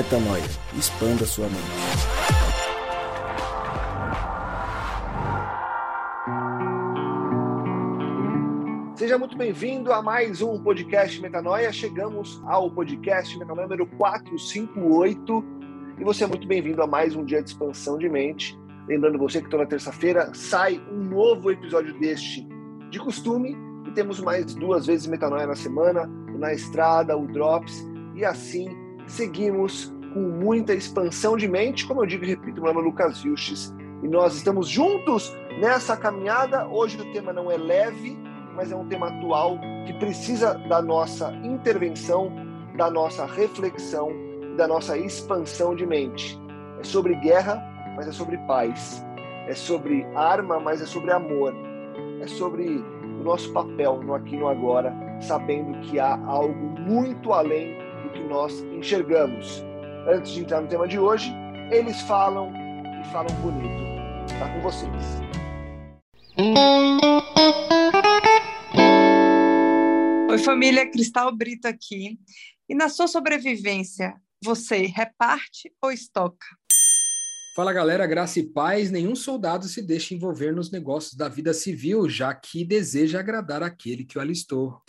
Metanoia. 0.00 0.42
Expanda 0.78 1.26
sua 1.26 1.44
mente. 1.44 1.60
Seja 8.96 9.18
muito 9.18 9.36
bem-vindo 9.36 9.92
a 9.92 10.00
mais 10.00 10.40
um 10.40 10.58
podcast 10.62 11.20
Metanoia. 11.20 11.70
Chegamos 11.70 12.42
ao 12.46 12.70
podcast 12.70 13.38
Metanoia 13.38 13.64
número 13.64 13.86
458 13.98 15.44
e 15.98 16.04
você 16.04 16.24
é 16.24 16.26
muito 16.26 16.48
bem-vindo 16.48 16.82
a 16.82 16.86
mais 16.86 17.14
um 17.14 17.22
dia 17.22 17.42
de 17.42 17.50
expansão 17.50 17.98
de 17.98 18.08
mente. 18.08 18.58
Lembrando 18.88 19.18
você 19.18 19.42
que 19.42 19.50
toda 19.50 19.66
terça-feira 19.66 20.32
sai 20.32 20.80
um 20.90 21.04
novo 21.10 21.50
episódio 21.50 21.92
deste 22.00 22.48
de 22.88 22.98
costume 22.98 23.54
e 23.86 23.90
temos 23.90 24.18
mais 24.18 24.54
duas 24.54 24.86
vezes 24.86 25.06
Metanoia 25.06 25.46
na 25.46 25.56
semana, 25.56 26.06
na 26.38 26.54
estrada, 26.54 27.18
o 27.18 27.26
Drops 27.26 27.86
e 28.14 28.24
assim 28.24 28.79
seguimos 29.10 29.92
com 30.14 30.20
muita 30.20 30.72
expansão 30.72 31.36
de 31.36 31.48
mente, 31.48 31.86
como 31.86 32.02
eu 32.02 32.06
digo 32.06 32.24
e 32.24 32.28
repito, 32.28 32.62
meu 32.62 32.72
nome 32.72 32.86
é 32.86 32.90
Lucas 32.90 33.22
Vilches, 33.22 33.74
e 34.02 34.08
nós 34.08 34.34
estamos 34.34 34.68
juntos 34.68 35.36
nessa 35.60 35.96
caminhada. 35.96 36.66
Hoje 36.68 37.00
o 37.00 37.12
tema 37.12 37.32
não 37.32 37.50
é 37.50 37.56
leve, 37.56 38.16
mas 38.54 38.72
é 38.72 38.76
um 38.76 38.86
tema 38.86 39.08
atual 39.08 39.58
que 39.86 39.92
precisa 39.94 40.54
da 40.54 40.80
nossa 40.80 41.32
intervenção, 41.44 42.32
da 42.76 42.90
nossa 42.90 43.26
reflexão, 43.26 44.10
da 44.56 44.66
nossa 44.66 44.96
expansão 44.96 45.74
de 45.74 45.84
mente. 45.84 46.40
É 46.78 46.84
sobre 46.84 47.14
guerra, 47.16 47.62
mas 47.96 48.08
é 48.08 48.12
sobre 48.12 48.38
paz. 48.46 49.04
É 49.46 49.54
sobre 49.54 50.06
arma, 50.14 50.58
mas 50.58 50.80
é 50.80 50.86
sobre 50.86 51.12
amor. 51.12 51.52
É 52.20 52.26
sobre 52.26 52.64
o 52.68 53.24
nosso 53.24 53.52
papel 53.52 54.00
no 54.02 54.14
aqui 54.14 54.34
e 54.34 54.38
no 54.38 54.48
agora, 54.48 54.94
sabendo 55.20 55.78
que 55.80 55.98
há 55.98 56.18
algo 56.26 56.80
muito 56.80 57.32
além 57.32 57.89
do 58.02 58.10
que 58.10 58.20
nós 58.20 58.60
enxergamos. 58.76 59.62
Antes 60.08 60.32
de 60.32 60.40
entrar 60.40 60.60
no 60.60 60.68
tema 60.68 60.88
de 60.88 60.98
hoje, 60.98 61.32
eles 61.70 62.00
falam 62.02 62.52
e 63.00 63.12
falam 63.12 63.34
bonito. 63.40 64.32
Está 64.32 64.48
com 64.52 64.60
vocês. 64.60 65.30
Oi, 70.30 70.38
família 70.38 70.90
Cristal 70.90 71.34
Brito 71.36 71.66
aqui. 71.66 72.18
E 72.68 72.74
na 72.74 72.88
sua 72.88 73.08
sobrevivência, 73.08 74.14
você 74.42 74.86
reparte 74.86 75.72
ou 75.82 75.90
estoca? 75.90 76.46
Fala 77.56 77.72
galera, 77.72 78.06
graça 78.06 78.38
e 78.38 78.46
paz. 78.46 78.90
Nenhum 78.90 79.14
soldado 79.14 79.66
se 79.66 79.82
deixa 79.82 80.14
envolver 80.14 80.52
nos 80.52 80.70
negócios 80.70 81.14
da 81.14 81.28
vida 81.28 81.52
civil, 81.52 82.08
já 82.08 82.32
que 82.32 82.64
deseja 82.64 83.18
agradar 83.18 83.62
aquele 83.62 84.04
que 84.04 84.16
o 84.16 84.20
alistou. 84.20 84.80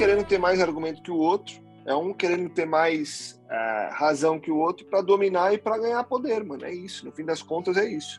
Querendo 0.00 0.24
ter 0.24 0.38
mais 0.38 0.62
argumento 0.62 1.02
que 1.02 1.10
o 1.10 1.18
outro, 1.18 1.60
é 1.84 1.94
um 1.94 2.14
querendo 2.14 2.48
ter 2.48 2.64
mais 2.64 3.38
é, 3.50 3.90
razão 3.92 4.40
que 4.40 4.50
o 4.50 4.56
outro 4.56 4.86
para 4.86 5.02
dominar 5.02 5.52
e 5.52 5.58
para 5.58 5.76
ganhar 5.76 6.02
poder, 6.04 6.42
mano. 6.42 6.64
É 6.64 6.72
isso, 6.72 7.04
no 7.04 7.12
fim 7.12 7.22
das 7.22 7.42
contas 7.42 7.76
é 7.76 7.86
isso. 7.86 8.18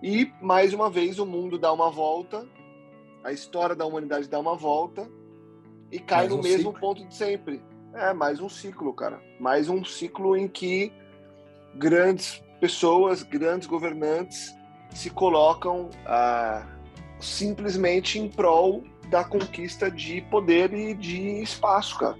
E 0.00 0.32
mais 0.40 0.72
uma 0.72 0.88
vez 0.88 1.18
o 1.18 1.26
mundo 1.26 1.58
dá 1.58 1.72
uma 1.72 1.90
volta, 1.90 2.46
a 3.24 3.32
história 3.32 3.74
da 3.74 3.84
humanidade 3.84 4.28
dá 4.28 4.38
uma 4.38 4.54
volta 4.54 5.10
e 5.90 5.98
cai 5.98 6.18
mais 6.18 6.30
no 6.30 6.38
um 6.38 6.42
mesmo 6.42 6.70
ciclo. 6.70 6.80
ponto 6.80 7.04
de 7.04 7.12
sempre. 7.12 7.60
É, 7.94 8.12
mais 8.12 8.38
um 8.38 8.48
ciclo, 8.48 8.94
cara. 8.94 9.20
Mais 9.40 9.68
um 9.68 9.84
ciclo 9.84 10.36
em 10.36 10.46
que 10.46 10.92
grandes 11.74 12.40
pessoas, 12.60 13.24
grandes 13.24 13.66
governantes 13.66 14.54
se 14.94 15.10
colocam 15.10 15.90
ah, 16.06 16.64
simplesmente 17.18 18.20
em 18.20 18.28
prol 18.28 18.84
da 19.08 19.24
conquista 19.24 19.90
de 19.90 20.20
poder 20.22 20.72
e 20.72 20.94
de 20.94 21.42
espaço, 21.42 21.98
cara. 21.98 22.18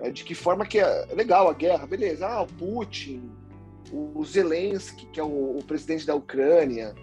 É, 0.00 0.10
de 0.10 0.24
que 0.24 0.34
forma 0.34 0.66
que 0.66 0.78
é 0.78 1.06
legal 1.14 1.48
a 1.48 1.54
guerra, 1.54 1.86
beleza? 1.86 2.26
Ah, 2.26 2.42
o 2.42 2.46
Putin, 2.46 3.30
o 3.92 4.22
Zelensky, 4.24 5.06
que 5.06 5.18
é 5.18 5.22
o, 5.22 5.56
o 5.58 5.64
presidente 5.64 6.06
da 6.06 6.14
Ucrânia. 6.14 6.94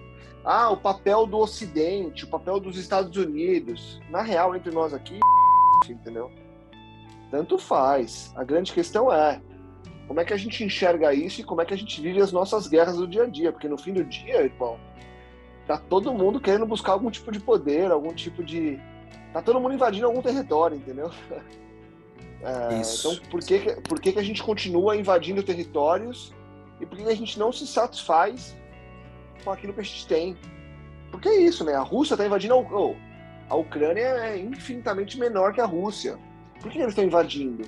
Ah, 0.46 0.70
o 0.70 0.78
papel 0.78 1.26
do 1.26 1.38
Ocidente, 1.38 2.26
o 2.26 2.28
papel 2.28 2.60
dos 2.60 2.78
Estados 2.78 3.16
Unidos. 3.18 4.00
Na 4.10 4.22
real, 4.22 4.56
entre 4.56 4.72
nós 4.72 4.94
aqui, 4.94 5.20
entendeu? 5.90 6.30
Tanto 7.32 7.58
faz. 7.58 8.32
A 8.36 8.44
grande 8.44 8.72
questão 8.72 9.12
é 9.12 9.42
como 10.08 10.20
é 10.20 10.26
que 10.26 10.34
a 10.34 10.38
gente 10.38 10.64
enxerga 10.64 11.14
isso 11.14 11.42
e 11.42 11.44
como 11.44 11.62
é 11.62 11.66
que 11.66 11.74
a 11.74 11.78
gente 11.78 12.00
vive 12.02 12.22
as 12.22 12.32
nossas 12.32 12.68
guerras 12.68 12.98
do 12.98 13.08
dia 13.08 13.24
a 13.24 13.28
dia. 13.28 13.52
Porque 13.52 13.68
no 13.68 13.78
fim 13.78 13.94
do 13.94 14.04
dia, 14.04 14.44
irmão, 14.44 14.78
tá 15.66 15.78
todo 15.78 16.14
mundo 16.14 16.40
querendo 16.40 16.66
buscar 16.66 16.92
algum 16.92 17.10
tipo 17.10 17.32
de 17.32 17.40
poder, 17.40 17.90
algum 17.90 18.14
tipo 18.14 18.44
de. 18.44 18.80
Tá 19.34 19.42
todo 19.42 19.60
mundo 19.60 19.74
invadindo 19.74 20.06
algum 20.06 20.22
território, 20.22 20.78
entendeu? 20.78 21.12
É, 22.46 22.76
então, 22.76 23.16
por 23.32 23.40
que, 23.40 23.58
por 23.88 24.02
que, 24.02 24.12
que 24.12 24.20
a 24.20 24.24
gente 24.24 24.44
continua 24.44 24.98
invadindo 24.98 25.42
territórios 25.42 26.34
e 26.82 26.86
por 26.86 26.98
que 26.98 27.04
a 27.06 27.16
gente 27.16 27.40
não 27.40 27.54
se 27.54 27.66
satisfaz 27.66 28.54
com 29.46 29.50
aquilo 29.50 29.74
que 29.74 29.80
a 29.80 29.84
gente 29.84 30.06
tem? 30.06 30.36
Porque 31.10 31.30
é 31.30 31.38
isso, 31.38 31.64
né? 31.64 31.74
A 31.74 31.80
Rússia 31.80 32.16
está 32.16 32.26
invadindo 32.26 32.54
a, 32.54 32.58
oh, 32.58 32.96
a 33.50 33.56
Ucrânia 33.56 34.02
é 34.02 34.38
infinitamente 34.38 35.18
menor 35.18 35.54
que 35.54 35.62
a 35.62 35.66
Rússia. 35.66 36.20
Por 36.60 36.70
que 36.70 36.80
eles 36.80 36.90
estão 36.90 37.06
invadindo? 37.06 37.64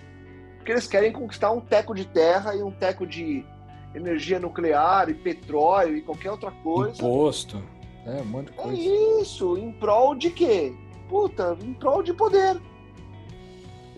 Porque 0.57 0.73
eles 0.73 0.87
querem 0.87 1.13
conquistar 1.13 1.51
um 1.51 1.61
teco 1.61 1.95
de 1.95 2.05
terra 2.05 2.53
e 2.53 2.61
um 2.61 2.71
teco 2.71 3.07
de 3.07 3.45
energia 3.93 4.41
nuclear 4.41 5.09
e 5.09 5.13
petróleo 5.13 5.95
e 5.95 6.01
qualquer 6.01 6.31
outra 6.31 6.51
coisa. 6.51 6.97
Imposto. 6.97 7.63
É, 8.05 8.21
um 8.21 8.25
monte 8.25 8.51
de 8.51 8.59
É 8.59 8.61
coisa. 8.61 9.21
isso. 9.21 9.57
Em 9.57 9.71
prol 9.71 10.15
de 10.15 10.29
quê? 10.31 10.73
Puta, 11.09 11.57
em 11.61 11.73
prol 11.73 12.01
de 12.03 12.13
poder. 12.13 12.59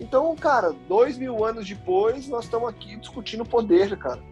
Então, 0.00 0.34
cara, 0.36 0.72
dois 0.88 1.18
mil 1.18 1.44
anos 1.44 1.66
depois, 1.66 2.28
nós 2.28 2.44
estamos 2.44 2.68
aqui 2.68 2.96
discutindo 2.96 3.44
poder, 3.44 3.96
cara. 3.98 4.22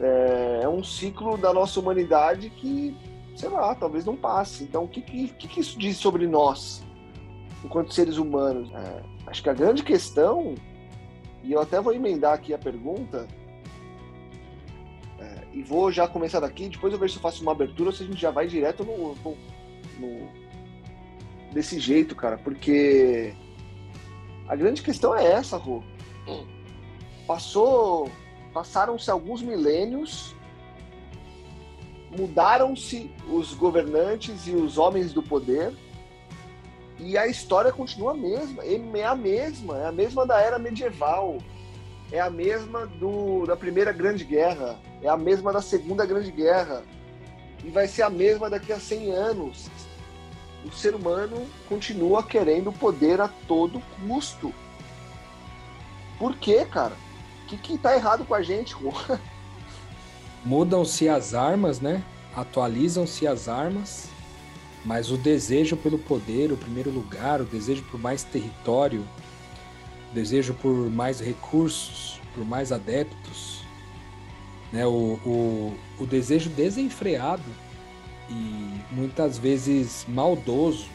É, 0.00 0.60
é 0.64 0.68
um 0.68 0.82
ciclo 0.82 1.36
da 1.36 1.52
nossa 1.52 1.78
humanidade 1.78 2.50
que, 2.50 2.96
sei 3.36 3.48
lá, 3.48 3.74
talvez 3.74 4.04
não 4.04 4.16
passe. 4.16 4.64
Então, 4.64 4.84
o 4.84 4.88
que, 4.88 5.00
que, 5.00 5.28
que 5.28 5.60
isso 5.60 5.78
diz 5.78 5.96
sobre 5.96 6.26
nós, 6.26 6.82
enquanto 7.64 7.94
seres 7.94 8.16
humanos? 8.16 8.68
É, 8.72 9.14
Acho 9.26 9.42
que 9.42 9.48
a 9.48 9.54
grande 9.54 9.82
questão, 9.82 10.54
e 11.42 11.52
eu 11.52 11.60
até 11.60 11.80
vou 11.80 11.92
emendar 11.92 12.34
aqui 12.34 12.52
a 12.52 12.58
pergunta, 12.58 13.26
é, 15.18 15.42
e 15.52 15.62
vou 15.62 15.90
já 15.90 16.06
começar 16.06 16.40
daqui, 16.40 16.68
depois 16.68 16.92
eu 16.92 16.98
vejo 16.98 17.14
se 17.14 17.18
eu 17.18 17.22
faço 17.22 17.42
uma 17.42 17.52
abertura 17.52 17.88
ou 17.88 17.94
se 17.94 18.02
a 18.02 18.06
gente 18.06 18.20
já 18.20 18.30
vai 18.30 18.46
direto 18.46 18.84
no, 18.84 19.14
no, 19.14 19.36
no 19.98 20.28
desse 21.54 21.78
jeito, 21.78 22.16
cara, 22.16 22.36
porque 22.36 23.32
a 24.48 24.56
grande 24.56 24.82
questão 24.82 25.16
é 25.16 25.24
essa, 25.24 25.56
Rô. 25.56 25.82
Passou, 27.26 28.10
passaram-se 28.52 29.10
alguns 29.10 29.40
milênios, 29.40 30.34
mudaram-se 32.10 33.10
os 33.30 33.54
governantes 33.54 34.46
e 34.46 34.50
os 34.50 34.76
homens 34.76 35.12
do 35.12 35.22
poder, 35.22 35.72
e 36.98 37.16
a 37.16 37.26
história 37.26 37.72
continua 37.72 38.12
a 38.12 38.16
mesma, 38.16 38.62
é 38.64 39.04
a 39.04 39.14
mesma, 39.14 39.78
é 39.78 39.86
a 39.86 39.92
mesma 39.92 40.26
da 40.26 40.40
era 40.40 40.58
medieval, 40.58 41.38
é 42.12 42.20
a 42.20 42.28
mesma 42.28 42.86
do, 42.86 43.46
da 43.46 43.56
Primeira 43.56 43.92
Grande 43.92 44.24
Guerra, 44.24 44.78
é 45.02 45.08
a 45.08 45.16
mesma 45.16 45.52
da 45.52 45.62
Segunda 45.62 46.04
Grande 46.04 46.30
Guerra, 46.30 46.82
e 47.64 47.70
vai 47.70 47.88
ser 47.88 48.02
a 48.02 48.10
mesma 48.10 48.50
daqui 48.50 48.72
a 48.72 48.78
100 48.78 49.10
anos. 49.12 49.70
O 50.64 50.72
ser 50.72 50.94
humano 50.94 51.46
continua 51.68 52.22
querendo 52.22 52.72
poder 52.72 53.20
a 53.20 53.28
todo 53.28 53.82
custo. 54.06 54.52
Por 56.18 56.36
quê, 56.36 56.64
cara? 56.64 56.96
O 57.42 57.46
que, 57.46 57.56
que 57.58 57.78
tá 57.78 57.94
errado 57.94 58.24
com 58.24 58.34
a 58.34 58.42
gente, 58.42 58.74
Mudam-se 60.44 61.08
as 61.08 61.34
armas, 61.34 61.80
né? 61.80 62.02
Atualizam-se 62.34 63.26
as 63.26 63.48
armas 63.48 64.08
mas 64.84 65.10
o 65.10 65.16
desejo 65.16 65.76
pelo 65.76 65.98
poder, 65.98 66.52
o 66.52 66.56
primeiro 66.56 66.90
lugar, 66.90 67.40
o 67.40 67.44
desejo 67.44 67.82
por 67.84 67.98
mais 67.98 68.22
território, 68.22 69.04
o 70.10 70.14
desejo 70.14 70.52
por 70.54 70.74
mais 70.90 71.20
recursos, 71.20 72.20
por 72.34 72.44
mais 72.44 72.70
adeptos, 72.70 73.62
né? 74.70 74.86
o, 74.86 75.18
o, 75.24 75.74
o 75.98 76.06
desejo 76.06 76.50
desenfreado 76.50 77.42
e 78.30 78.94
muitas 78.94 79.38
vezes 79.38 80.04
maldoso, 80.08 80.86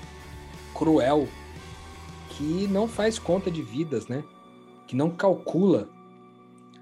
cruel, 0.73 1.27
que 2.29 2.67
não 2.67 2.87
faz 2.87 3.19
conta 3.19 3.51
de 3.51 3.61
vidas, 3.61 4.07
né? 4.07 4.23
que 4.87 4.95
não 4.95 5.11
calcula 5.11 5.87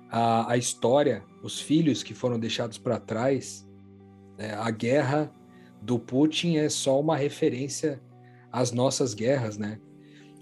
a, 0.09 0.53
a 0.53 0.57
história, 0.57 1.23
os 1.43 1.59
filhos 1.59 2.03
que 2.03 2.13
foram 2.13 2.39
deixados 2.39 2.77
para 2.77 2.99
trás, 2.99 3.67
né? 4.37 4.53
a 4.53 4.71
guerra 4.71 5.29
do 5.81 5.99
Putin 5.99 6.57
é 6.57 6.69
só 6.69 6.99
uma 6.99 7.17
referência 7.17 8.01
às 8.51 8.71
nossas 8.71 9.13
guerras, 9.13 9.57
né? 9.57 9.79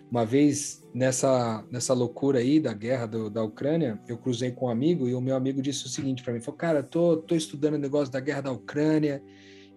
Uma 0.09 0.23
vez 0.23 0.85
nessa, 0.93 1.65
nessa 1.71 1.93
loucura 1.93 2.39
aí 2.39 2.59
da 2.59 2.71
guerra 2.71 3.05
do, 3.07 3.29
da 3.29 3.43
Ucrânia, 3.43 3.99
eu 4.07 4.17
cruzei 4.17 4.51
com 4.51 4.67
um 4.67 4.69
amigo 4.69 5.09
e 5.09 5.15
o 5.15 5.19
meu 5.19 5.35
amigo 5.35 5.61
disse 5.61 5.85
o 5.85 5.89
seguinte 5.89 6.23
para 6.23 6.31
mim: 6.33 6.39
falou, 6.39 6.57
cara, 6.57 6.83
tô, 6.83 7.17
tô 7.17 7.35
estudando 7.35 7.73
o 7.73 7.79
negócio 7.79 8.13
da 8.13 8.19
guerra 8.19 8.41
da 8.41 8.51
Ucrânia 8.51 9.21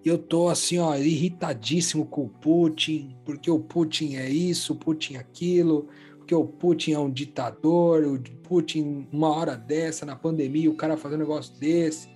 eu 0.04 0.18
tô 0.18 0.48
assim, 0.48 0.78
ó, 0.78 0.94
irritadíssimo 0.96 2.06
com 2.06 2.24
o 2.24 2.28
Putin, 2.28 3.16
porque 3.24 3.50
o 3.50 3.58
Putin 3.58 4.16
é 4.16 4.28
isso, 4.28 4.72
o 4.72 4.76
Putin 4.76 5.14
é 5.14 5.18
aquilo, 5.18 5.88
porque 6.18 6.34
o 6.34 6.44
Putin 6.44 6.92
é 6.92 6.98
um 6.98 7.10
ditador, 7.10 8.04
o 8.04 8.20
Putin, 8.42 9.08
uma 9.12 9.28
hora 9.28 9.56
dessa, 9.56 10.06
na 10.06 10.14
pandemia, 10.14 10.70
o 10.70 10.74
cara 10.74 10.96
fazendo 10.96 11.20
um 11.20 11.22
negócio 11.22 11.54
desse. 11.58 12.08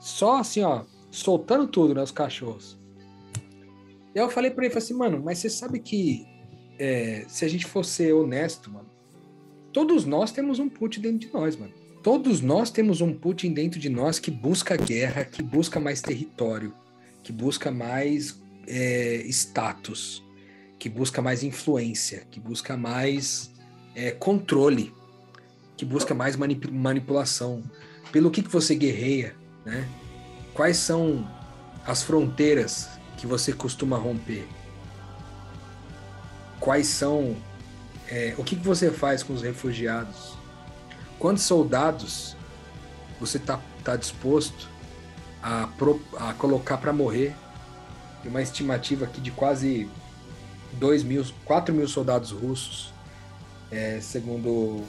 Só 0.00 0.38
assim, 0.38 0.62
ó, 0.62 0.84
soltando 1.10 1.66
tudo, 1.66 1.94
né, 1.94 2.02
os 2.02 2.10
cachorros. 2.10 2.78
E 4.14 4.18
aí 4.18 4.24
eu 4.24 4.30
falei 4.30 4.50
pra 4.50 4.64
ele, 4.64 4.72
falei 4.72 4.84
assim, 4.84 4.94
mano, 4.94 5.22
mas 5.22 5.38
você 5.38 5.48
sabe 5.48 5.78
que 5.78 6.26
é, 6.78 7.24
se 7.28 7.44
a 7.44 7.48
gente 7.48 7.66
fosse 7.66 8.12
honesto, 8.12 8.70
mano, 8.70 8.88
todos 9.72 10.04
nós 10.04 10.32
temos 10.32 10.58
um 10.58 10.68
Putin 10.68 11.00
dentro 11.00 11.18
de 11.18 11.32
nós, 11.32 11.56
mano. 11.56 11.72
Todos 12.02 12.40
nós 12.40 12.70
temos 12.70 13.00
um 13.00 13.14
Putin 13.14 13.52
dentro 13.52 13.78
de 13.78 13.88
nós 13.88 14.18
que 14.18 14.30
busca 14.30 14.76
guerra, 14.76 15.24
que 15.24 15.40
busca 15.40 15.78
mais 15.78 16.02
território, 16.02 16.74
que 17.22 17.32
busca 17.32 17.70
mais 17.70 18.40
é, 18.66 19.22
status, 19.26 20.22
que 20.78 20.88
busca 20.88 21.22
mais 21.22 21.42
influência, 21.42 22.26
que 22.30 22.40
busca 22.40 22.76
mais 22.76 23.50
é, 23.94 24.10
controle, 24.10 24.92
que 25.76 25.84
busca 25.84 26.14
mais 26.14 26.36
manip 26.36 26.70
manipulação. 26.70 27.62
Pelo 28.10 28.30
que, 28.30 28.42
que 28.42 28.50
você 28.50 28.74
guerreia, 28.74 29.34
né? 29.64 29.88
Quais 30.54 30.76
são 30.76 31.26
as 31.86 32.02
fronteiras 32.02 32.88
que 33.16 33.26
você 33.26 33.52
costuma 33.52 33.96
romper? 33.96 34.46
Quais 36.60 36.86
são. 36.86 37.36
É, 38.08 38.34
o 38.36 38.44
que, 38.44 38.56
que 38.56 38.64
você 38.64 38.90
faz 38.90 39.22
com 39.22 39.32
os 39.32 39.42
refugiados? 39.42 40.36
Quantos 41.18 41.44
soldados 41.44 42.36
você 43.18 43.38
está 43.38 43.60
tá 43.84 43.96
disposto 43.96 44.71
a, 45.42 45.66
pro, 45.78 46.00
a 46.16 46.32
colocar 46.34 46.78
para 46.78 46.92
morrer? 46.92 47.34
Tem 48.22 48.30
uma 48.30 48.42
estimativa 48.42 49.04
aqui 49.04 49.20
de 49.20 49.30
quase 49.30 49.88
2 50.74 51.02
mil, 51.02 51.24
4 51.44 51.74
mil 51.74 51.88
soldados 51.88 52.30
russos, 52.30 52.92
é, 53.70 54.00
segundo 54.00 54.84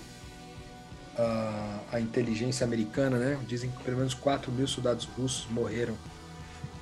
a, 1.18 1.80
a, 1.94 2.00
inteligência 2.00 2.66
americana, 2.66 3.18
né? 3.18 3.40
Dizem 3.48 3.72
que 3.72 3.84
pelo 3.84 3.98
menos 3.98 4.14
4 4.14 4.52
mil 4.52 4.68
soldados 4.68 5.06
russos 5.06 5.48
morreram 5.50 5.98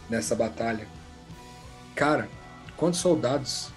nessa 0.10 0.36
batalha. 0.36 0.88
Cara, 1.96 2.28
quantos 2.76 3.00
soldados, 3.00 3.70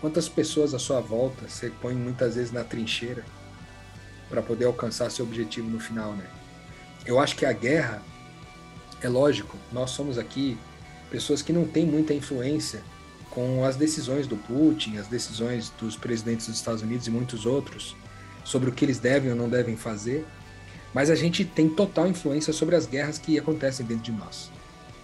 quantas 0.00 0.28
pessoas 0.28 0.72
à 0.72 0.78
sua 0.78 1.00
volta 1.00 1.48
você 1.48 1.70
põe 1.70 1.94
muitas 1.94 2.36
vezes 2.36 2.52
na 2.52 2.62
trincheira? 2.62 3.24
para 4.28 4.42
poder 4.42 4.66
alcançar 4.66 5.10
seu 5.10 5.24
objetivo 5.24 5.68
no 5.68 5.80
final, 5.80 6.12
né? 6.12 6.26
Eu 7.06 7.18
acho 7.18 7.36
que 7.36 7.46
a 7.46 7.52
guerra 7.52 8.02
é 9.02 9.08
lógico, 9.08 9.56
nós 9.72 9.90
somos 9.90 10.18
aqui 10.18 10.58
pessoas 11.10 11.42
que 11.42 11.52
não 11.52 11.66
têm 11.66 11.86
muita 11.86 12.12
influência 12.12 12.82
com 13.30 13.64
as 13.64 13.76
decisões 13.76 14.26
do 14.26 14.36
Putin, 14.36 14.96
as 14.96 15.06
decisões 15.06 15.72
dos 15.78 15.96
presidentes 15.96 16.46
dos 16.46 16.56
Estados 16.56 16.82
Unidos 16.82 17.06
e 17.06 17.10
muitos 17.10 17.46
outros 17.46 17.96
sobre 18.44 18.70
o 18.70 18.72
que 18.72 18.84
eles 18.84 18.98
devem 18.98 19.30
ou 19.30 19.36
não 19.36 19.48
devem 19.48 19.76
fazer, 19.76 20.26
mas 20.92 21.10
a 21.10 21.14
gente 21.14 21.44
tem 21.44 21.68
total 21.68 22.08
influência 22.08 22.52
sobre 22.52 22.74
as 22.74 22.86
guerras 22.86 23.18
que 23.18 23.38
acontecem 23.38 23.84
dentro 23.84 24.04
de 24.04 24.12
nós. 24.12 24.50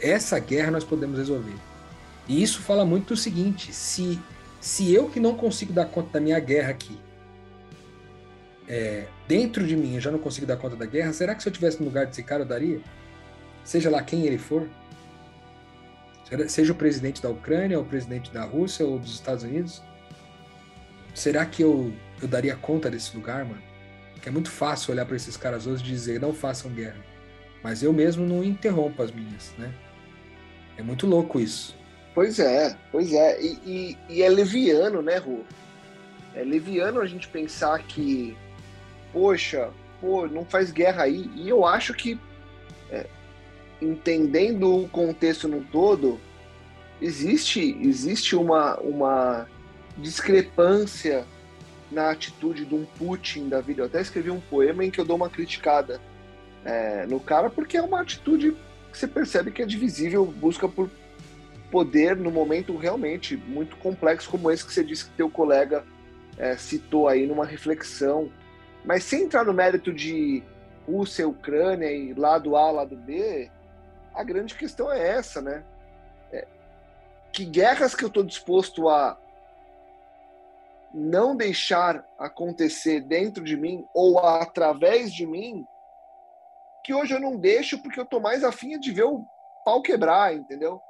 Essa 0.00 0.38
guerra 0.38 0.70
nós 0.70 0.85
podemos 0.85 1.19
resolver. 1.19 1.55
E 2.26 2.43
isso 2.43 2.61
fala 2.61 2.85
muito 2.85 3.14
do 3.14 3.17
seguinte: 3.17 3.73
se, 3.73 4.19
se 4.61 4.93
eu 4.93 5.08
que 5.08 5.20
não 5.20 5.35
consigo 5.35 5.73
dar 5.73 5.85
conta 5.85 6.14
da 6.14 6.20
minha 6.20 6.38
guerra 6.40 6.70
aqui, 6.70 6.99
é, 8.67 9.06
dentro 9.29 9.67
de 9.67 9.76
mim 9.76 9.94
eu 9.94 10.00
já 10.00 10.11
não 10.11 10.19
consigo 10.19 10.47
dar 10.47 10.56
conta 10.56 10.75
da 10.75 10.87
guerra, 10.87 11.12
será 11.12 11.35
que 11.35 11.43
se 11.43 11.49
eu 11.49 11.52
tivesse 11.52 11.79
no 11.81 11.85
lugar 11.85 12.06
desse 12.06 12.23
cara 12.23 12.43
eu 12.43 12.47
daria? 12.47 12.81
Seja 13.64 13.90
lá 13.90 14.02
quem 14.02 14.26
ele 14.26 14.38
for? 14.38 14.69
Seja 16.49 16.72
o 16.72 16.76
presidente 16.76 17.22
da 17.22 17.31
Ucrânia, 17.31 17.78
ou 17.78 17.84
o 17.84 17.87
presidente 17.87 18.31
da 18.31 18.44
Rússia, 18.44 18.84
ou 18.84 18.99
dos 18.99 19.14
Estados 19.14 19.44
Unidos? 19.44 19.82
Será 21.14 21.46
que 21.46 21.62
eu, 21.62 21.93
eu 22.20 22.28
daria 22.28 22.56
conta 22.56 22.90
desse 22.90 23.16
lugar, 23.16 23.44
mano? 23.44 23.62
Que 24.20 24.28
é 24.28 24.32
muito 24.32 24.50
fácil 24.50 24.93
olhar 24.93 25.05
para 25.06 25.16
esses 25.16 25.37
caras 25.37 25.66
hoje 25.66 25.84
e 25.84 25.87
dizer, 25.87 26.20
não 26.20 26.32
façam 26.32 26.70
guerra. 26.70 27.05
Mas 27.62 27.82
eu 27.82 27.93
mesmo 27.93 28.26
não 28.26 28.43
interrompo 28.43 29.02
as 29.02 29.11
minhas, 29.11 29.55
né? 29.58 29.72
É 30.76 30.82
muito 30.82 31.06
louco 31.06 31.38
isso. 31.38 31.76
Pois 32.14 32.38
é, 32.38 32.76
pois 32.90 33.12
é. 33.12 33.40
E, 33.40 33.58
e, 33.64 33.99
e 34.08 34.22
é 34.22 34.28
leviano, 34.28 35.02
né, 35.02 35.16
Rô? 35.19 35.40
É 36.34 36.43
leviano 36.43 37.00
a 37.00 37.06
gente 37.06 37.28
pensar 37.28 37.78
que 37.81 38.37
poxa, 39.14 39.70
pô, 40.00 40.26
não 40.26 40.44
faz 40.44 40.72
guerra 40.72 41.05
aí. 41.05 41.31
E 41.37 41.49
eu 41.49 41.64
acho 41.64 41.94
que, 41.94 42.19
é, 42.90 43.06
entendendo 43.81 44.85
o 44.85 44.88
contexto 44.88 45.49
no 45.49 45.62
todo, 45.62 46.21
existe, 47.00 47.76
existe 47.81 48.37
uma, 48.37 48.76
uma 48.81 49.47
discrepância 49.97 51.25
na 51.91 52.11
atitude 52.11 52.65
de 52.65 52.75
um 52.75 52.85
Putin 52.85 53.49
da 53.49 53.61
vida. 53.61 53.82
Eu 53.82 53.87
até 53.87 54.00
escrevi 54.00 54.31
um 54.31 54.41
poema 54.41 54.85
em 54.85 54.91
que 54.91 55.00
eu 55.00 55.05
dou 55.05 55.17
uma 55.17 55.29
criticada 55.29 56.00
é, 56.65 57.06
no 57.06 57.21
cara, 57.21 57.50
porque 57.50 57.76
é 57.76 57.82
uma 57.82 58.00
atitude 58.00 58.56
que 58.91 58.99
você 58.99 59.06
percebe 59.06 59.50
que 59.50 59.62
é 59.62 59.67
divisível, 59.67 60.25
busca 60.25 60.69
por 60.69 60.88
poder 61.71 62.17
no 62.17 62.31
momento 62.31 62.76
realmente 62.76 63.37
muito 63.37 63.76
complexo 63.76 64.31
como 64.31 64.50
esse 64.50 64.65
que 64.65 64.73
você 64.73 64.85
disse 64.85 65.06
que 65.06 65.11
teu 65.12 65.29
colega 65.29 65.85
é, 66.38 66.56
citou 66.56 67.09
aí 67.09 67.26
numa 67.26 67.44
reflexão 67.44 68.31
mas 68.85 69.03
sem 69.05 69.23
entrar 69.23 69.44
no 69.44 69.55
mérito 69.55 69.93
de 69.93 70.43
Rússia, 70.87 71.26
Ucrânia 71.26 71.91
e 71.91 72.12
lado 72.12 72.55
A, 72.56 72.71
lado 72.71 72.94
B, 72.94 73.50
a 74.14 74.22
grande 74.22 74.55
questão 74.55 74.90
é 74.90 75.08
essa, 75.08 75.43
né? 75.43 75.64
É, 76.32 76.46
que 77.32 77.44
guerras 77.44 77.94
que 77.94 78.05
eu 78.05 78.08
estou 78.08 78.22
disposto 78.22 78.88
a 78.88 79.19
não 80.94 81.37
deixar 81.37 82.06
acontecer 82.19 83.00
dentro 83.00 83.43
de 83.43 83.56
mim 83.56 83.84
ou 83.93 84.20
através 84.20 85.12
de 85.12 85.26
mim, 85.26 85.64
que 86.84 86.94
hoje 86.94 87.14
eu 87.14 87.20
não 87.20 87.37
deixo 87.37 87.82
porque 87.82 87.99
eu 87.99 88.06
tô 88.06 88.20
mais 88.20 88.44
afim 88.44 88.78
de 88.78 88.93
ver 88.93 89.02
o 89.02 89.25
pau 89.64 89.82
quebrar, 89.82 90.32
entendeu? 90.32 90.81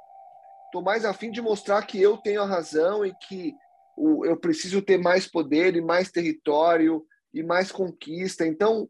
Tô 0.71 0.81
mais 0.81 1.05
afim 1.05 1.31
de 1.31 1.41
mostrar 1.41 1.83
que 1.87 1.99
eu 1.99 2.17
tenho 2.17 2.43
a 2.43 2.45
razão 2.45 3.03
e 3.03 3.15
que 3.15 3.55
eu 3.97 4.37
preciso 4.37 4.81
ter 4.81 4.97
mais 4.97 5.25
poder 5.25 5.75
e 5.75 5.81
mais 5.81 6.11
território 6.11 7.03
e 7.33 7.41
mais 7.41 7.71
conquista. 7.71 8.45
Então, 8.45 8.89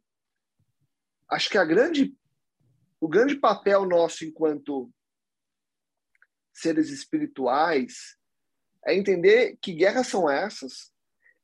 acho 1.30 1.50
que 1.50 1.58
a 1.58 1.64
grande, 1.64 2.14
o 3.06 3.08
grande 3.08 3.36
papel 3.36 3.86
nosso 3.86 4.26
enquanto 4.26 4.92
seres 6.52 6.90
espirituais 6.90 8.18
é 8.84 8.96
entender 8.96 9.56
que 9.62 9.74
guerras 9.74 10.08
são 10.08 10.28
essas. 10.28 10.92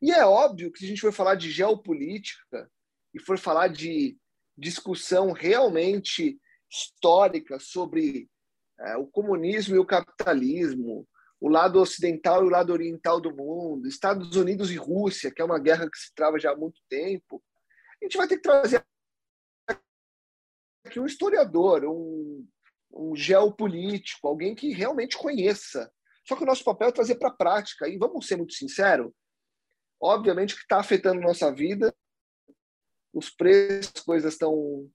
E 0.02 0.12
é 0.12 0.26
óbvio 0.26 0.72
que 0.72 0.80
se 0.80 0.86
a 0.86 0.88
gente 0.88 1.02
for 1.02 1.14
falar 1.14 1.36
de 1.36 1.52
geopolítica 1.52 2.68
e 3.14 3.20
for 3.22 3.38
falar 3.38 3.68
de 3.68 4.18
discussão 4.58 5.34
realmente 5.34 6.40
histórica 6.68 7.60
sobre 7.60 8.28
é, 8.80 8.98
o 8.98 9.06
comunismo 9.06 9.76
e 9.76 9.80
o 9.80 9.86
capitalismo, 9.86 11.08
o 11.40 11.48
lado 11.48 11.80
ocidental 11.80 12.44
e 12.44 12.48
o 12.48 12.50
lado 12.50 12.74
oriental 12.74 13.22
do 13.22 13.36
mundo, 13.36 13.88
Estados 13.88 14.36
Unidos 14.36 14.72
e 14.72 14.78
Rússia, 14.78 15.32
que 15.32 15.44
é 15.44 15.46
uma 15.46 15.60
guerra 15.60 15.88
que 15.88 15.98
se 16.00 16.12
trava 16.16 16.40
já 16.40 16.54
há 16.54 16.58
muito 16.58 16.82
tempo. 16.90 17.40
A 18.02 18.06
gente 18.06 18.18
vai 18.18 18.28
ter 18.28 18.38
que 18.38 18.42
trazer 18.42 18.84
aqui 20.92 21.00
um 21.00 21.06
historiador, 21.06 21.86
um, 21.86 22.48
um 22.92 23.16
geopolítico, 23.16 24.28
alguém 24.28 24.54
que 24.54 24.72
realmente 24.72 25.18
conheça. 25.18 25.92
Só 26.28 26.36
que 26.36 26.44
o 26.44 26.46
nosso 26.46 26.64
papel 26.64 26.90
é 26.90 26.92
trazer 26.92 27.16
para 27.16 27.30
a 27.30 27.36
prática. 27.36 27.88
E 27.88 27.98
vamos 27.98 28.28
ser 28.28 28.36
muito 28.36 28.54
sinceros, 28.54 29.12
obviamente 30.00 30.56
que 30.56 30.62
está 30.62 30.80
afetando 30.80 31.22
nossa 31.22 31.52
vida, 31.54 31.94
os 33.14 33.30
preços, 33.30 33.94
as 33.96 34.04
coisas 34.04 34.34
estão 34.34 34.90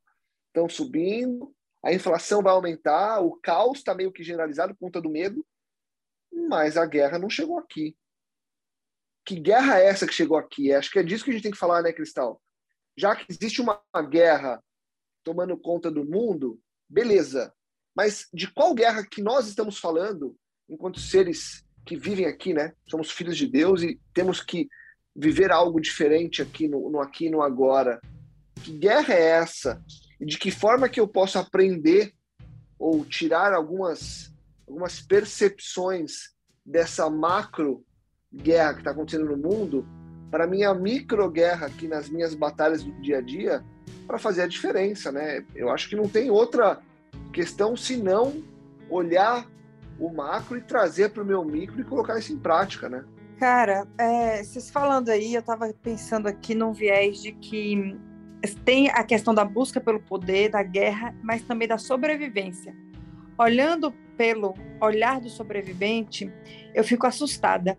estão 0.49 0.69
subindo, 0.71 1.55
a 1.85 1.93
inflação 1.93 2.43
vai 2.43 2.53
aumentar, 2.53 3.21
o 3.21 3.37
caos 3.37 3.79
está 3.79 3.95
meio 3.95 4.11
que 4.11 4.25
generalizado 4.25 4.75
por 4.75 4.87
conta 4.87 5.03
do 5.03 5.11
medo 5.11 5.45
mas 6.49 6.77
a 6.77 6.87
guerra 6.87 7.19
não 7.19 7.31
chegou 7.31 7.59
aqui. 7.59 7.97
Que 9.25 9.41
guerra 9.41 9.81
é 9.81 9.87
essa 9.87 10.07
que 10.07 10.13
chegou 10.13 10.37
aqui? 10.37 10.73
Acho 10.73 10.91
que 10.91 10.99
é 10.99 11.03
disso 11.03 11.25
que 11.25 11.31
a 11.31 11.33
gente 11.33 11.43
tem 11.43 11.53
que 11.53 11.59
falar, 11.59 11.83
né, 11.83 11.93
Cristal? 11.93 12.41
Já 12.97 13.17
que 13.17 13.27
existe 13.29 13.61
uma 13.61 13.83
guerra 14.09 14.63
tomando 15.27 15.57
conta 15.57 15.91
do 15.91 16.05
mundo, 16.05 16.57
beleza. 16.89 17.53
Mas 17.97 18.29
de 18.33 18.47
qual 18.47 18.73
guerra 18.73 19.05
que 19.05 19.21
nós 19.21 19.49
estamos 19.49 19.77
falando 19.77 20.37
enquanto 20.71 21.01
seres 21.01 21.65
que 21.85 21.97
vivem 21.97 22.27
aqui, 22.27 22.55
né? 22.55 22.73
Somos 22.89 23.11
filhos 23.11 23.37
de 23.37 23.49
Deus 23.49 23.83
e 23.83 24.01
temos 24.15 24.41
que 24.41 24.69
viver 25.17 25.51
algo 25.51 25.81
diferente 25.81 26.41
aqui 26.41 26.69
no, 26.69 26.89
no 26.89 27.01
aqui 27.01 27.27
e 27.27 27.31
no 27.31 27.43
agora. 27.43 28.01
Que 28.63 28.79
guerra 28.79 29.15
é 29.15 29.23
essa? 29.23 29.83
E 30.21 30.25
de 30.25 30.39
que 30.39 30.53
forma 30.53 30.89
que 30.89 31.01
eu 31.01 31.09
posso 31.09 31.41
aprender 31.41 32.15
ou 32.79 33.05
tirar 33.05 33.53
algumas 33.53 34.33
algumas 34.69 35.01
percepções 35.01 36.35
dessa 36.65 37.09
macro 37.11 37.85
guerra 38.33 38.75
que 38.75 38.81
está 38.81 38.91
acontecendo 38.91 39.25
no 39.25 39.37
mundo 39.37 39.87
para 40.31 40.47
minha 40.47 40.75
micro 40.75 41.29
guerra 41.31 41.67
aqui 41.67 41.87
nas 41.89 42.09
minhas 42.09 42.35
batalhas 42.35 42.83
do 42.83 42.93
dia 43.01 43.19
a 43.19 43.21
dia 43.21 43.65
para 44.07 44.19
fazer 44.19 44.43
a 44.43 44.47
diferença, 44.47 45.11
né? 45.11 45.45
Eu 45.55 45.71
acho 45.71 45.89
que 45.89 45.97
não 45.97 46.09
tem 46.09 46.31
outra 46.31 46.81
questão 47.33 47.77
senão 47.77 48.43
olhar 48.89 49.47
o 49.99 50.11
macro 50.13 50.57
e 50.57 50.61
trazer 50.61 51.11
para 51.11 51.23
o 51.23 51.27
meu 51.27 51.45
micro 51.45 51.81
e 51.81 51.85
colocar 51.85 52.19
isso 52.19 52.33
em 52.33 52.39
prática, 52.39 52.89
né? 52.89 53.05
Cara, 53.39 53.87
é, 53.99 54.43
vocês 54.43 54.71
falando 54.71 55.11
aí, 55.11 55.35
eu 55.35 55.41
estava 55.41 55.73
pensando 55.83 56.27
aqui 56.27 56.55
num 56.55 56.73
viés 56.73 57.21
de 57.23 57.33
que 57.33 57.97
tem 58.65 58.89
a 58.91 59.03
questão 59.03 59.35
da 59.35 59.45
busca 59.45 59.81
pelo 59.81 60.01
poder, 60.01 60.51
da 60.51 60.63
guerra, 60.63 61.15
mas 61.23 61.43
também 61.43 61.69
da 61.69 61.79
sobrevivência. 61.79 62.75
Olhando 63.39 63.93
pelo 64.17 64.55
olhar 64.81 65.21
do 65.21 65.29
sobrevivente, 65.29 66.33
eu 66.75 66.83
fico 66.83 67.07
assustada 67.07 67.77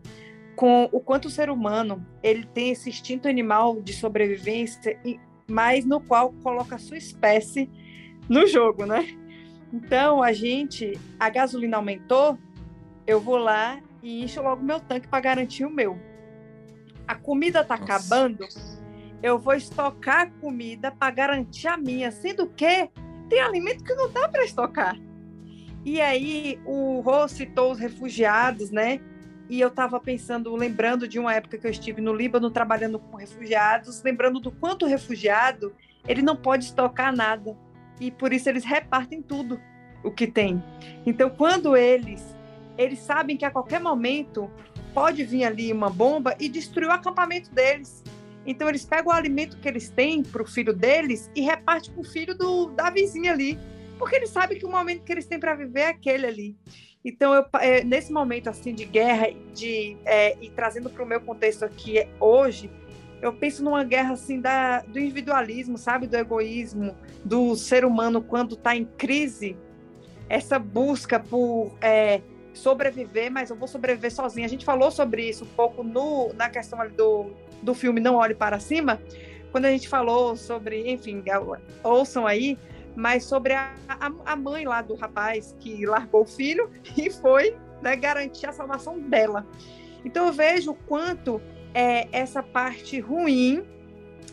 com 0.55 0.89
o 0.91 0.99
quanto 0.99 1.25
o 1.25 1.31
ser 1.31 1.49
humano 1.49 2.05
ele 2.21 2.43
tem 2.43 2.71
esse 2.71 2.89
instinto 2.89 3.27
animal 3.27 3.81
de 3.81 3.93
sobrevivência, 3.93 4.99
mas 5.47 5.85
no 5.85 5.99
qual 5.99 6.33
coloca 6.43 6.75
a 6.75 6.79
sua 6.79 6.97
espécie 6.97 7.69
no 8.27 8.45
jogo, 8.45 8.85
né? 8.85 9.07
Então 9.71 10.21
a 10.21 10.31
gente, 10.33 10.99
a 11.19 11.29
gasolina 11.29 11.77
aumentou, 11.77 12.37
eu 13.05 13.19
vou 13.19 13.37
lá 13.37 13.79
e 14.01 14.23
encho 14.23 14.41
logo 14.41 14.63
meu 14.63 14.79
tanque 14.79 15.07
para 15.07 15.21
garantir 15.21 15.65
o 15.65 15.69
meu. 15.69 15.97
A 17.07 17.15
comida 17.15 17.61
está 17.61 17.75
acabando, 17.75 18.45
eu 19.23 19.39
vou 19.39 19.53
estocar 19.53 20.31
comida 20.41 20.91
para 20.91 21.11
garantir 21.11 21.67
a 21.67 21.77
minha, 21.77 22.11
sendo 22.11 22.47
que 22.47 22.89
tem 23.29 23.39
alimento 23.41 23.83
que 23.83 23.93
não 23.93 24.11
dá 24.11 24.27
para 24.27 24.43
estocar. 24.43 24.97
E 25.85 26.01
aí 26.01 26.59
o 26.65 26.99
Rô 26.99 27.27
citou 27.27 27.71
os 27.71 27.79
refugiados, 27.79 28.71
né? 28.71 28.99
E 29.49 29.59
eu 29.61 29.69
estava 29.69 29.99
pensando, 29.99 30.53
lembrando 30.55 31.07
de 31.07 31.19
uma 31.19 31.33
época 31.33 31.57
que 31.57 31.65
eu 31.65 31.71
estive 31.71 32.01
no 32.01 32.13
Líbano 32.13 32.51
trabalhando 32.51 32.99
com 32.99 33.15
refugiados, 33.15 34.01
lembrando 34.03 34.39
do 34.39 34.51
quanto 34.51 34.85
o 34.85 34.89
refugiado 34.89 35.73
ele 36.07 36.21
não 36.21 36.35
pode 36.35 36.65
estocar 36.65 37.15
nada 37.15 37.57
e 37.99 38.11
por 38.11 38.33
isso 38.33 38.49
eles 38.49 38.63
repartem 38.63 39.21
tudo 39.21 39.59
o 40.03 40.11
que 40.11 40.27
tem. 40.27 40.63
Então, 41.05 41.29
quando 41.29 41.75
eles 41.75 42.35
eles 42.77 42.99
sabem 42.99 43.35
que 43.35 43.43
a 43.43 43.51
qualquer 43.51 43.79
momento 43.79 44.49
pode 44.93 45.23
vir 45.23 45.43
ali 45.43 45.71
uma 45.73 45.89
bomba 45.89 46.35
e 46.39 46.47
destruir 46.47 46.87
o 46.87 46.91
acampamento 46.91 47.53
deles. 47.53 48.03
Então 48.45 48.69
eles 48.69 48.85
pegam 48.85 49.11
o 49.11 49.15
alimento 49.15 49.57
que 49.57 49.67
eles 49.67 49.89
têm 49.89 50.23
para 50.23 50.41
o 50.41 50.45
filho 50.45 50.73
deles 50.73 51.29
e 51.35 51.41
repartem 51.41 51.93
com 51.93 52.01
o 52.01 52.03
filho 52.03 52.37
do, 52.37 52.67
da 52.67 52.89
vizinha 52.89 53.33
ali, 53.33 53.59
porque 53.99 54.15
eles 54.15 54.29
sabem 54.29 54.57
que 54.57 54.65
o 54.65 54.71
momento 54.71 55.03
que 55.03 55.11
eles 55.11 55.25
têm 55.25 55.39
para 55.39 55.55
viver 55.55 55.81
é 55.81 55.87
aquele 55.87 56.25
ali. 56.25 56.55
Então 57.03 57.33
eu, 57.33 57.45
é, 57.59 57.83
nesse 57.83 58.11
momento 58.11 58.49
assim 58.49 58.73
de 58.73 58.85
guerra, 58.85 59.29
de 59.53 59.97
é, 60.05 60.37
e 60.41 60.49
trazendo 60.49 60.89
para 60.89 61.03
o 61.03 61.05
meu 61.05 61.21
contexto 61.21 61.63
aqui 61.63 62.07
hoje, 62.19 62.69
eu 63.21 63.33
penso 63.33 63.63
numa 63.63 63.83
guerra 63.83 64.13
assim 64.13 64.39
da, 64.39 64.81
do 64.81 64.99
individualismo, 64.99 65.77
sabe, 65.77 66.07
do 66.07 66.15
egoísmo, 66.15 66.95
do 67.23 67.55
ser 67.55 67.85
humano 67.85 68.21
quando 68.21 68.55
está 68.55 68.75
em 68.75 68.85
crise, 68.85 69.57
essa 70.29 70.59
busca 70.59 71.19
por 71.19 71.75
é, 71.81 72.21
sobreviver, 72.53 73.31
mas 73.31 73.49
eu 73.49 73.55
vou 73.55 73.67
sobreviver 73.67 74.11
sozinha. 74.11 74.45
A 74.45 74.49
gente 74.49 74.65
falou 74.65 74.91
sobre 74.91 75.29
isso 75.29 75.45
um 75.45 75.55
pouco 75.55 75.83
no, 75.83 76.33
na 76.33 76.49
questão 76.49 76.79
do, 76.89 77.31
do 77.61 77.73
filme 77.73 77.99
Não 77.99 78.15
Olhe 78.15 78.35
Para 78.35 78.59
Cima, 78.59 78.99
quando 79.51 79.65
a 79.65 79.71
gente 79.71 79.87
falou 79.87 80.35
sobre, 80.35 80.91
enfim, 80.91 81.23
ouçam 81.83 82.27
aí, 82.27 82.57
mas 82.97 83.25
sobre 83.25 83.53
a, 83.53 83.75
a, 83.87 84.11
a 84.25 84.35
mãe 84.35 84.65
lá 84.65 84.81
do 84.81 84.95
rapaz 84.95 85.55
que 85.59 85.85
largou 85.85 86.23
o 86.23 86.25
filho 86.25 86.67
e 86.97 87.11
foi 87.11 87.55
né, 87.79 87.95
garantir 87.95 88.47
a 88.47 88.51
salvação 88.51 88.99
dela. 88.99 89.45
Então 90.03 90.25
eu 90.25 90.33
vejo 90.33 90.71
o 90.71 90.73
quanto 90.73 91.39
é, 91.75 92.07
essa 92.11 92.41
parte 92.41 92.99
ruim 92.99 93.63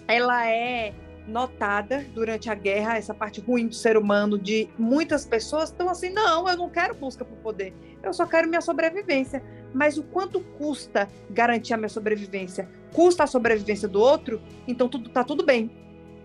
ela 0.09 0.49
é 0.49 0.95
notada 1.29 2.07
durante 2.15 2.49
a 2.51 2.55
guerra, 2.55 2.97
essa 2.97 3.13
parte 3.13 3.39
ruim 3.39 3.67
do 3.67 3.75
ser 3.75 3.99
humano, 3.99 4.39
de 4.39 4.69
muitas 4.79 5.27
pessoas 5.27 5.71
estão 5.71 5.91
assim, 5.91 6.09
não, 6.09 6.49
eu 6.49 6.57
não 6.57 6.71
quero 6.71 6.95
busca 6.95 7.25
por 7.25 7.37
poder, 7.39 7.75
eu 8.03 8.15
só 8.15 8.25
quero 8.27 8.49
minha 8.49 8.61
sobrevivência. 8.63 9.43
Mas 9.75 9.99
o 9.99 10.05
quanto 10.05 10.41
custa 10.41 11.09
garantir 11.29 11.75
a 11.75 11.77
minha 11.77 11.89
sobrevivência? 11.89 12.69
Custa 12.93 13.25
a 13.25 13.27
sobrevivência 13.27 13.89
do 13.89 14.01
outro? 14.01 14.41
Então 14.69 14.89
tudo 14.89 15.11
tá 15.11 15.25
tudo 15.25 15.45
bem. 15.45 15.84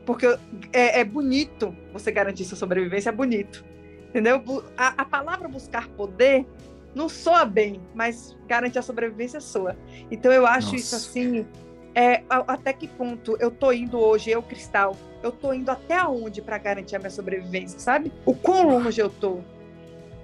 Porque 0.10 0.26
é, 0.74 1.02
é 1.02 1.04
bonito 1.04 1.72
você 1.94 2.12
garantir 2.12 2.44
sua 2.44 2.58
sobrevivência, 2.58 3.10
é 3.10 3.12
bonito. 3.12 3.64
Entendeu? 4.10 4.42
A, 4.76 5.04
a 5.04 5.06
palavra 5.06 5.48
buscar 5.48 5.88
poder 5.90 6.48
não 6.96 7.08
soa 7.08 7.46
bem, 7.46 7.80
mas 7.94 8.36
garantir 8.48 8.80
a 8.80 8.82
sobrevivência 8.82 9.40
soa. 9.40 9.78
Então 10.10 10.34
eu 10.34 10.48
acho 10.48 10.72
Nossa. 10.72 10.76
isso 10.78 10.96
assim, 10.96 11.46
é, 11.94 12.24
até 12.28 12.74
que 12.74 12.88
ponto 12.88 13.38
eu 13.40 13.52
tô 13.52 13.72
indo 13.72 14.00
hoje, 14.00 14.32
eu, 14.32 14.42
Cristal, 14.42 14.98
eu 15.22 15.32
tô 15.32 15.54
indo 15.54 15.70
até 15.70 16.04
onde 16.04 16.42
para 16.42 16.58
garantir 16.58 16.96
a 16.96 17.00
minha 17.00 17.12
sobrevivência, 17.12 17.78
sabe? 17.78 18.12
O 18.26 18.34
quão 18.34 18.68
longe 18.68 19.00
eu 19.00 19.12
tô. 19.12 19.42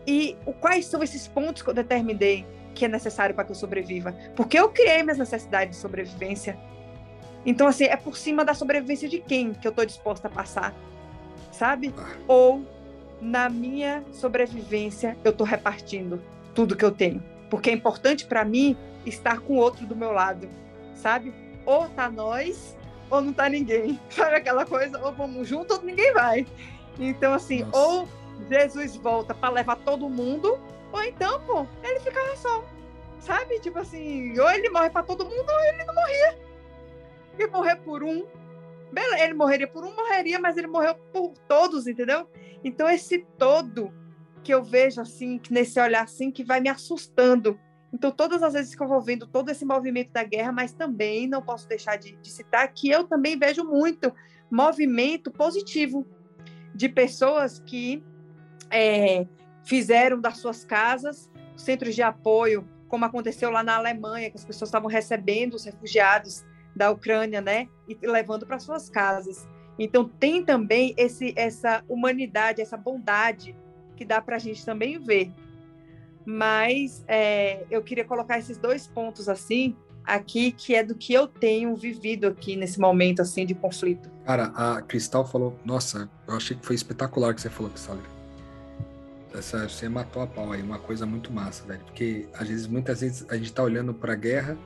E 0.08 0.36
o, 0.48 0.54
quais 0.54 0.88
são 0.88 1.04
esses 1.04 1.28
pontos 1.28 1.62
que 1.62 1.70
eu 1.70 1.76
determinei 1.76 2.44
que 2.74 2.86
é 2.86 2.88
necessário 2.88 3.36
para 3.36 3.44
que 3.44 3.52
eu 3.52 3.56
sobreviva? 3.56 4.16
Porque 4.36 4.58
eu 4.58 4.68
criei 4.70 5.04
minhas 5.04 5.20
necessidades 5.20 5.76
de 5.76 5.82
sobrevivência. 5.84 6.58
Então, 7.46 7.68
assim, 7.68 7.86
é 7.86 7.96
por 7.96 8.18
cima 8.18 8.44
da 8.44 8.54
sobrevivência 8.54 9.08
de 9.08 9.20
quem 9.20 9.54
que 9.54 9.68
eu 9.68 9.72
tô 9.72 9.86
disposta 9.86 10.28
a 10.28 10.32
passar, 10.32 10.74
sabe? 11.52 11.94
Ah. 11.98 12.16
Ou 12.28 12.66
na 13.22 13.50
minha 13.50 14.04
sobrevivência 14.12 15.18
eu 15.24 15.32
tô 15.32 15.44
repartindo 15.44 16.22
tudo 16.54 16.76
que 16.76 16.84
eu 16.84 16.92
tenho. 16.92 17.24
Porque 17.50 17.70
é 17.70 17.74
importante 17.74 18.26
para 18.26 18.44
mim 18.44 18.76
estar 19.06 19.40
com 19.40 19.58
outro 19.58 19.86
do 19.86 19.96
meu 19.96 20.12
lado, 20.12 20.50
sabe? 20.96 21.34
Ou 21.66 21.88
tá 21.90 22.10
nós, 22.10 22.76
ou 23.10 23.22
não 23.22 23.34
tá 23.34 23.48
ninguém. 23.48 24.00
Sabe 24.10 24.38
aquela 24.38 24.66
coisa? 24.66 25.00
Ou 25.04 25.12
vamos 25.12 25.48
junto, 25.48 25.76
ou 25.76 25.82
ninguém 25.82 26.14
vai. 26.14 26.46
Então, 27.00 27.34
assim, 27.34 27.64
Nossa. 27.64 27.78
ou 27.78 28.08
Jesus 28.50 28.96
volta 28.96 29.34
para 29.34 29.54
levar 29.54 29.76
todo 29.78 30.10
mundo, 30.10 30.60
ou 30.92 31.04
então, 31.04 31.42
pô, 31.42 31.66
ele 31.84 32.00
ficava 32.00 32.36
só. 32.36 32.64
Sabe? 33.20 33.60
Tipo 33.60 33.80
assim, 33.80 34.38
ou 34.40 34.50
ele 34.52 34.70
morre 34.70 34.90
para 34.90 35.04
todo 35.04 35.26
mundo, 35.26 35.50
ou 35.50 35.64
ele 35.66 35.84
não 35.84 35.96
morria. 35.96 36.38
E 37.38 37.48
morrer 37.48 37.78
por 37.78 38.04
um. 38.04 38.26
Ele 39.20 39.34
morreria 39.34 39.68
por 39.68 39.84
um, 39.84 39.94
morreria, 39.94 40.40
mas 40.40 40.56
ele 40.58 40.68
morreu 40.68 40.96
por 41.12 41.34
todos, 41.48 41.86
entendeu? 41.86 42.30
Então, 42.64 42.90
esse 42.90 43.26
todo 43.38 43.94
que 44.44 44.54
eu 44.54 44.64
vejo 44.64 45.02
assim, 45.02 45.42
nesse 45.50 45.80
olhar 45.80 46.04
assim, 46.04 46.32
que 46.32 46.44
vai 46.44 46.62
me 46.62 46.70
assustando. 46.70 47.60
Então, 47.92 48.12
todas 48.12 48.44
as 48.44 48.54
vezes 48.54 48.76
que 48.76 48.82
eu 48.82 48.88
vou 48.88 49.02
vendo 49.02 49.28
todo 49.28 49.50
esse 49.50 49.66
movimento 49.66 50.12
da 50.12 50.24
guerra, 50.24 50.52
mas 50.52 50.72
também 50.72 51.28
não 51.28 51.42
posso 51.42 51.68
deixar 51.68 51.98
de, 51.98 52.16
de 52.18 52.32
citar 52.32 52.72
que 52.72 52.90
eu 52.90 53.04
também 53.06 53.38
vejo 53.38 53.64
muito 53.64 54.14
movimento 54.50 55.32
positivo 55.32 56.06
de 56.74 56.88
pessoas 56.88 57.60
que 57.60 58.04
é, 58.70 59.26
fizeram 59.64 60.22
das 60.22 60.38
suas 60.38 60.64
casas 60.64 61.30
centros 61.56 61.96
de 61.96 62.02
apoio, 62.02 62.68
como 62.88 63.06
aconteceu 63.06 63.50
lá 63.50 63.64
na 63.64 63.76
Alemanha, 63.76 64.30
que 64.30 64.38
as 64.38 64.46
pessoas 64.46 64.68
estavam 64.68 64.90
recebendo 64.90 65.56
os 65.56 65.66
refugiados 65.66 66.46
da 66.76 66.92
Ucrânia, 66.92 67.42
né, 67.42 67.68
e 67.88 67.98
levando 68.06 68.46
para 68.46 68.60
suas 68.60 68.90
casas. 68.90 69.48
Então 69.78 70.08
tem 70.08 70.44
também 70.44 70.94
esse, 70.98 71.34
essa 71.36 71.84
humanidade, 71.88 72.62
essa 72.62 72.78
bondade 72.78 73.56
que 73.96 74.06
dá 74.06 74.22
para 74.22 74.36
a 74.36 74.40
gente 74.40 74.66
também 74.66 75.00
ver. 75.00 75.32
Mas 76.26 77.04
é, 77.08 77.66
eu 77.70 77.84
queria 77.84 78.04
colocar 78.04 78.40
esses 78.40 78.58
dois 78.58 78.88
pontos 78.88 79.30
assim 79.30 79.76
aqui, 80.04 80.52
que 80.52 80.76
é 80.76 80.84
do 80.84 80.96
que 80.96 81.14
eu 81.14 81.28
tenho 81.28 81.76
vivido 81.76 82.28
aqui 82.28 82.56
nesse 82.56 82.80
momento 82.80 83.22
assim 83.22 83.46
de 83.46 83.54
conflito. 83.54 84.10
Cara, 84.26 84.46
a 84.56 84.82
Cristal 84.82 85.26
falou, 85.26 85.58
nossa, 85.66 86.10
eu 86.28 86.36
achei 86.36 86.56
que 86.56 86.66
foi 86.66 86.76
espetacular 86.76 87.34
que 87.34 87.42
você 87.42 87.50
falou, 87.50 87.72
Cristal. 87.72 87.98
Essa, 89.34 89.68
você 89.68 89.90
matou 89.90 90.22
a 90.22 90.28
pau 90.28 90.52
aí, 90.52 90.62
uma 90.62 90.80
coisa 90.80 91.06
muito 91.06 91.32
massa, 91.32 91.66
velho. 91.66 91.82
Porque 91.82 92.28
às 92.34 92.48
vezes, 92.48 92.68
muitas 92.68 93.02
vezes, 93.02 93.26
a 93.30 93.36
gente 93.36 93.52
tá 93.52 93.62
olhando 93.64 93.94
para 93.94 94.14
a 94.14 94.16
guerra 94.16 94.58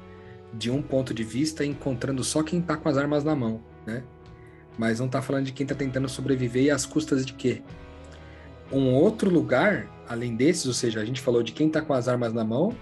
de 0.54 0.72
um 0.72 0.82
ponto 0.82 1.14
de 1.14 1.24
vista 1.24 1.66
encontrando 1.66 2.24
só 2.24 2.44
quem 2.44 2.62
tá 2.62 2.76
com 2.76 2.90
as 2.90 2.98
armas 2.98 3.24
na 3.24 3.36
mão, 3.36 3.62
né? 3.86 4.04
Mas 4.78 5.00
não 5.00 5.08
tá 5.08 5.22
falando 5.22 5.46
de 5.46 5.52
quem 5.52 5.66
tá 5.66 5.76
tentando 5.76 6.08
sobreviver 6.08 6.64
e 6.64 6.72
às 6.72 6.86
custas 6.86 7.26
de 7.26 7.34
quê? 7.34 7.62
um 8.72 8.94
outro 8.94 9.30
lugar, 9.30 9.88
além 10.08 10.36
desses, 10.36 10.66
ou 10.66 10.74
seja, 10.74 11.02
a 11.02 11.06
gente 11.06 11.22
falou 11.22 11.42
de 11.42 11.52
quem 11.52 11.68
está 11.68 11.82
com 11.82 11.94
as 11.94 12.08
armas 12.08 12.34
na 12.34 12.44
mão, 12.44 12.76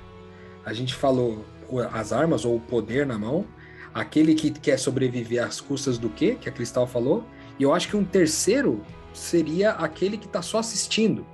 a 0.66 0.74
gente 0.74 0.94
falou 0.94 1.46
as 1.94 2.12
armas 2.12 2.46
ou 2.46 2.58
o 2.58 2.60
poder 2.60 3.06
na 3.06 3.18
mão, 3.18 3.46
aquele 3.94 4.36
que 4.36 4.52
quer 4.52 4.78
sobreviver 4.78 5.44
às 5.44 5.62
custas 5.62 5.98
do 5.98 6.10
quê, 6.10 6.38
que 6.40 6.50
a 6.50 6.52
Cristal 6.52 6.86
falou, 6.86 7.26
e 7.58 7.64
eu 7.64 7.74
acho 7.74 7.88
que 7.88 7.98
um 7.98 8.04
terceiro 8.04 8.84
seria 9.14 9.72
aquele 9.72 10.18
que 10.18 10.26
está 10.26 10.42
só 10.42 10.60
assistindo. 10.60 11.26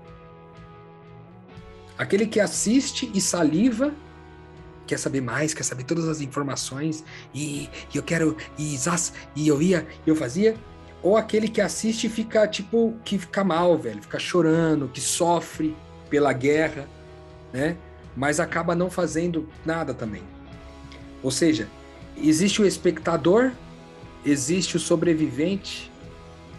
Aquele 1.98 2.26
que 2.26 2.40
assiste 2.40 3.12
e 3.14 3.22
saliva, 3.22 3.94
quer 4.86 4.98
saber 4.98 5.22
mais, 5.22 5.54
quer 5.54 5.64
saber 5.64 5.84
todas 5.84 6.08
as 6.08 6.22
informações, 6.22 7.04
e, 7.34 7.70
e 7.94 7.98
eu 7.98 8.04
quero, 8.04 8.38
e, 8.58 8.76
e 9.36 9.48
eu 9.48 9.62
ia, 9.62 9.88
eu 10.06 10.16
fazia, 10.16 10.56
ou 11.02 11.18
aquele 11.18 11.50
que 11.50 11.60
assiste 11.60 12.08
e 12.08 12.10
fica, 12.10 12.48
tipo, 12.48 12.94
que 13.04 13.18
fica 13.18 13.44
mal, 13.44 13.78
velho, 13.78 14.02
fica 14.02 14.18
chorando, 14.18 14.88
que 14.88 15.02
sofre 15.02 15.76
pela 16.10 16.32
guerra, 16.32 16.88
né? 17.52 17.76
Mas 18.16 18.40
acaba 18.40 18.74
não 18.74 18.90
fazendo 18.90 19.50
nada 19.66 19.94
também. 19.94 20.24
Ou 21.22 21.32
seja, 21.32 21.68
existe 22.16 22.62
o 22.62 22.66
espectador, 22.66 23.52
existe 24.26 24.78
o 24.78 24.80
sobrevivente 24.80 25.92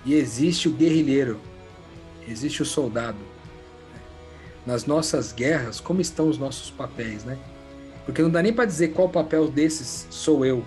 e 0.05 0.15
existe 0.15 0.69
o 0.69 0.73
guerrilheiro, 0.73 1.41
existe 2.29 2.61
o 2.61 2.67
soldado. 2.67 3.19
nas 4.67 4.87
nossas 4.87 5.31
guerras, 5.31 5.79
como 5.79 6.01
estão 6.01 6.27
os 6.29 6.39
nossos 6.39 6.71
papéis, 6.71 7.23
né? 7.23 7.39
Porque 8.05 8.23
não 8.23 8.31
dá 8.31 8.43
nem 8.43 8.53
para 8.53 8.65
dizer 8.65 8.89
qual 8.89 9.09
papel 9.09 9.49
desses 9.49 10.07
sou 10.11 10.45
eu, 10.45 10.65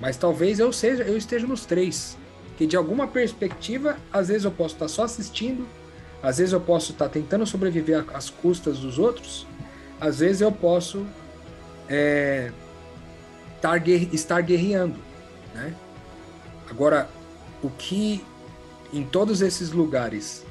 mas 0.00 0.16
talvez 0.16 0.58
eu 0.58 0.72
seja, 0.72 1.02
eu 1.02 1.16
esteja 1.16 1.46
nos 1.46 1.64
três, 1.64 2.16
que 2.56 2.66
de 2.66 2.76
alguma 2.76 3.06
perspectiva, 3.06 3.96
às 4.12 4.28
vezes 4.28 4.44
eu 4.44 4.50
posso 4.50 4.74
estar 4.74 4.88
só 4.88 5.04
assistindo, 5.04 5.66
às 6.22 6.38
vezes 6.38 6.52
eu 6.52 6.60
posso 6.60 6.92
estar 6.92 7.08
tentando 7.08 7.46
sobreviver 7.46 8.04
às 8.14 8.30
custas 8.30 8.78
dos 8.78 8.98
outros, 8.98 9.46
às 10.00 10.18
vezes 10.20 10.40
eu 10.40 10.52
posso 10.52 11.06
é, 11.88 12.50
estar 14.12 14.40
guerreando, 14.40 14.98
né? 15.54 15.74
Agora, 16.68 17.08
o 17.62 17.70
que 17.70 18.24
em 18.92 19.04
todos 19.04 19.40
esses 19.40 19.70
lugares 19.70 20.44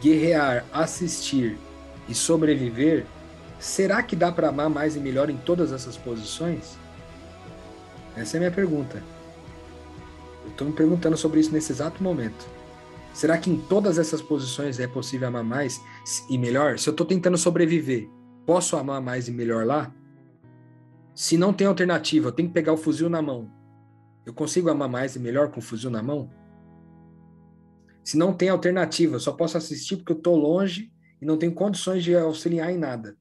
guerrear, 0.00 0.64
assistir 0.72 1.58
e 2.08 2.14
sobreviver, 2.14 3.06
será 3.58 4.02
que 4.02 4.16
dá 4.16 4.30
para 4.30 4.48
amar 4.48 4.68
mais 4.68 4.96
e 4.96 5.00
melhor 5.00 5.30
em 5.30 5.36
todas 5.36 5.72
essas 5.72 5.96
posições? 5.96 6.78
Essa 8.16 8.36
é 8.36 8.38
a 8.38 8.40
minha 8.40 8.52
pergunta. 8.52 9.02
Eu 10.44 10.50
estou 10.50 10.66
me 10.66 10.72
perguntando 10.72 11.16
sobre 11.16 11.40
isso 11.40 11.52
nesse 11.52 11.72
exato 11.72 12.02
momento. 12.02 12.46
Será 13.12 13.38
que 13.38 13.50
em 13.50 13.56
todas 13.56 13.98
essas 13.98 14.20
posições 14.20 14.78
é 14.78 14.86
possível 14.86 15.28
amar 15.28 15.44
mais 15.44 15.80
e 16.28 16.36
melhor? 16.36 16.78
Se 16.78 16.88
eu 16.88 16.92
estou 16.92 17.06
tentando 17.06 17.38
sobreviver, 17.38 18.08
posso 18.44 18.76
amar 18.76 19.00
mais 19.00 19.26
e 19.28 19.32
melhor 19.32 19.64
lá? 19.64 19.92
Se 21.14 21.38
não 21.38 21.52
tem 21.52 21.66
alternativa, 21.66 22.28
eu 22.28 22.32
tenho 22.32 22.48
que 22.48 22.54
pegar 22.54 22.74
o 22.74 22.76
fuzil 22.76 23.08
na 23.08 23.22
mão. 23.22 23.50
Eu 24.24 24.34
consigo 24.34 24.68
amar 24.68 24.88
mais 24.88 25.16
e 25.16 25.18
melhor 25.18 25.50
com 25.50 25.60
o 25.60 25.62
fuzil 25.62 25.90
na 25.90 26.02
mão? 26.02 26.30
Se 28.04 28.16
não 28.16 28.32
tem 28.32 28.50
alternativa, 28.50 29.16
eu 29.16 29.20
só 29.20 29.32
posso 29.32 29.56
assistir 29.56 29.96
porque 29.96 30.12
eu 30.12 30.18
estou 30.18 30.36
longe 30.36 30.92
e 31.20 31.24
não 31.24 31.38
tenho 31.38 31.52
condições 31.52 32.04
de 32.04 32.14
auxiliar 32.14 32.70
em 32.70 32.78
nada. 32.78 33.16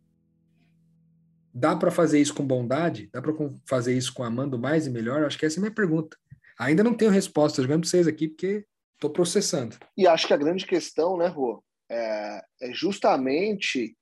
Dá 1.58 1.74
para 1.74 1.90
fazer 1.90 2.20
isso 2.20 2.36
com 2.36 2.46
bondade? 2.46 3.08
Dá 3.14 3.22
para 3.22 3.34
fazer 3.66 3.98
isso 3.98 4.14
com 4.14 4.26
amando 4.26 4.60
mais 4.60 4.88
e 4.88 4.90
melhor? 4.90 5.24
Acho 5.24 5.40
que 5.40 5.46
essa 5.46 5.56
é 5.56 5.60
a 5.60 5.62
minha 5.62 5.74
pergunta. 5.74 6.18
Ainda 6.60 6.84
não 6.84 6.94
tenho 6.94 7.10
resposta, 7.10 7.62
jogando 7.62 7.82
para 7.82 7.90
vocês 7.90 8.08
aqui 8.08 8.28
porque 8.28 8.66
estou 8.96 9.10
processando. 9.10 9.78
E 9.96 10.06
acho 10.06 10.28
que 10.28 10.34
a 10.34 10.38
grande 10.38 10.66
questão, 10.66 11.16
né, 11.16 11.28
Rô, 11.28 11.64
é, 11.90 12.46
é 12.62 12.74
justamente 12.74 13.98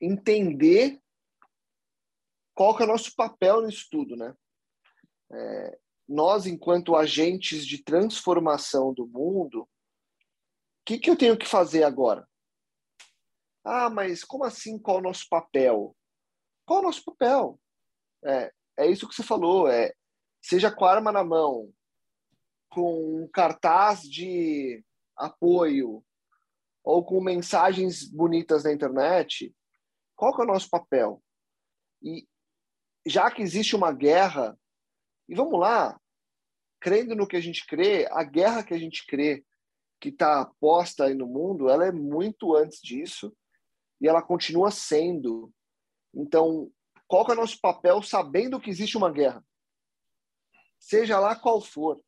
entender 0.00 0.98
qual 2.52 2.76
que 2.76 2.82
é 2.82 2.86
o 2.86 2.88
nosso 2.88 3.14
papel 3.14 3.62
nisso 3.62 3.86
tudo, 3.88 4.16
né? 4.16 4.34
É, 5.32 5.78
nós, 6.08 6.46
enquanto 6.46 6.96
agentes 6.96 7.64
de 7.64 7.84
transformação 7.84 8.92
do 8.92 9.06
mundo, 9.06 9.62
o 9.62 9.68
que, 10.84 10.98
que 10.98 11.10
eu 11.10 11.16
tenho 11.16 11.38
que 11.38 11.46
fazer 11.46 11.84
agora? 11.84 12.28
Ah, 13.64 13.88
mas 13.88 14.24
como 14.24 14.42
assim? 14.42 14.80
Qual 14.80 14.96
o 14.96 15.02
nosso 15.02 15.28
papel? 15.28 15.94
Qual 16.70 16.78
o 16.78 16.84
nosso 16.84 17.04
papel? 17.04 17.60
É, 18.24 18.52
é 18.78 18.86
isso 18.88 19.08
que 19.08 19.12
você 19.16 19.24
falou. 19.24 19.68
É, 19.68 19.92
seja 20.40 20.70
com 20.70 20.84
a 20.84 20.92
arma 20.92 21.10
na 21.10 21.24
mão, 21.24 21.68
com 22.68 23.24
um 23.24 23.28
cartaz 23.28 24.02
de 24.02 24.80
apoio 25.16 26.00
ou 26.84 27.04
com 27.04 27.20
mensagens 27.20 28.08
bonitas 28.08 28.62
na 28.62 28.72
internet, 28.72 29.52
qual 30.14 30.32
que 30.32 30.42
é 30.42 30.44
o 30.44 30.46
nosso 30.46 30.70
papel? 30.70 31.20
E 32.00 32.24
já 33.04 33.28
que 33.32 33.42
existe 33.42 33.74
uma 33.74 33.90
guerra, 33.90 34.56
e 35.28 35.34
vamos 35.34 35.58
lá, 35.58 36.00
crendo 36.78 37.16
no 37.16 37.26
que 37.26 37.36
a 37.36 37.40
gente 37.40 37.66
crê, 37.66 38.06
a 38.12 38.22
guerra 38.22 38.62
que 38.62 38.74
a 38.74 38.78
gente 38.78 39.04
crê 39.08 39.44
que 40.00 40.10
está 40.10 40.48
posta 40.60 41.06
aí 41.06 41.14
no 41.14 41.26
mundo, 41.26 41.68
ela 41.68 41.84
é 41.84 41.90
muito 41.90 42.54
antes 42.54 42.80
disso 42.80 43.36
e 44.00 44.06
ela 44.06 44.22
continua 44.22 44.70
sendo. 44.70 45.52
Então, 46.14 46.70
qual 47.06 47.26
é 47.28 47.32
o 47.32 47.36
nosso 47.36 47.60
papel 47.60 48.02
sabendo 48.02 48.60
que 48.60 48.70
existe 48.70 48.96
uma 48.96 49.10
guerra? 49.10 49.44
Seja 50.78 51.18
lá 51.18 51.36
qual 51.36 51.60
for. 51.60 52.02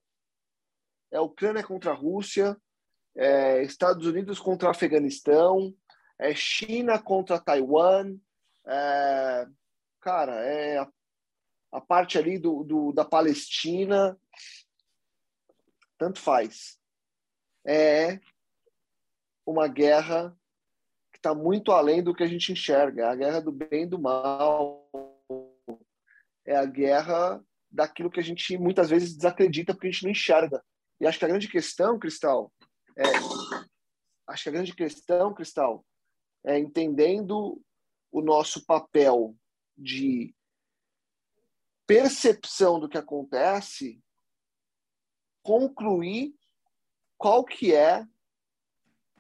É 1.11 1.21
Ucrânia 1.21 1.63
contra 1.63 1.91
a 1.91 1.95
Rússia, 1.95 2.57
é 3.15 3.63
Estados 3.63 4.07
Unidos 4.07 4.41
contra 4.41 4.71
Afeganistão, 4.71 5.75
é 6.19 6.35
China 6.35 6.99
contra 7.01 7.41
Taiwan, 7.41 8.17
é, 8.65 9.47
cara, 10.01 10.35
é 10.45 10.79
a, 10.79 10.89
a 11.73 11.81
parte 11.81 12.17
ali 12.17 12.39
do, 12.39 12.65
do, 12.65 12.93
da 12.93 13.05
Palestina, 13.05 14.19
tanto 15.99 16.21
faz. 16.21 16.79
É 17.65 18.19
uma 19.47 19.69
guerra 19.69 20.37
está 21.23 21.33
muito 21.35 21.71
além 21.71 22.03
do 22.03 22.13
que 22.13 22.25
a 22.25 22.27
gente 22.27 22.51
enxerga. 22.51 23.03
É 23.03 23.07
a 23.07 23.15
guerra 23.15 23.41
do 23.41 23.53
bem 23.53 23.85
e 23.85 23.87
do 23.87 23.99
mal. 23.99 24.91
É 26.45 26.57
a 26.57 26.67
guerra 26.67 27.41
daquilo 27.71 28.11
que 28.11 28.19
a 28.19 28.23
gente 28.23 28.59
muitas 28.59 28.91
vezes 28.91 29.15
desacredita 29.15 29.73
porque 29.73 29.87
a 29.87 29.91
gente 29.91 30.03
não 30.03 30.11
enxerga. 30.11 30.63
E 31.01 31.07
acho 31.07 31.19
que 31.19 31.25
a 31.25 31.29
grande 31.29 31.49
questão, 31.49 31.99
Cristal, 31.99 32.53
é, 32.97 33.03
acho 34.27 34.43
que 34.43 34.49
a 34.49 34.53
grande 34.53 34.75
questão, 34.75 35.33
Cristal, 35.33 35.87
é 36.45 36.59
entendendo 36.59 37.63
o 38.11 38.21
nosso 38.21 38.67
papel 38.67 39.37
de 39.79 40.35
percepção 41.87 42.81
do 42.81 42.89
que 42.89 42.99
acontece 42.99 44.03
concluir 45.43 46.35
qual 47.17 47.45
que 47.45 47.75
é 47.75 48.07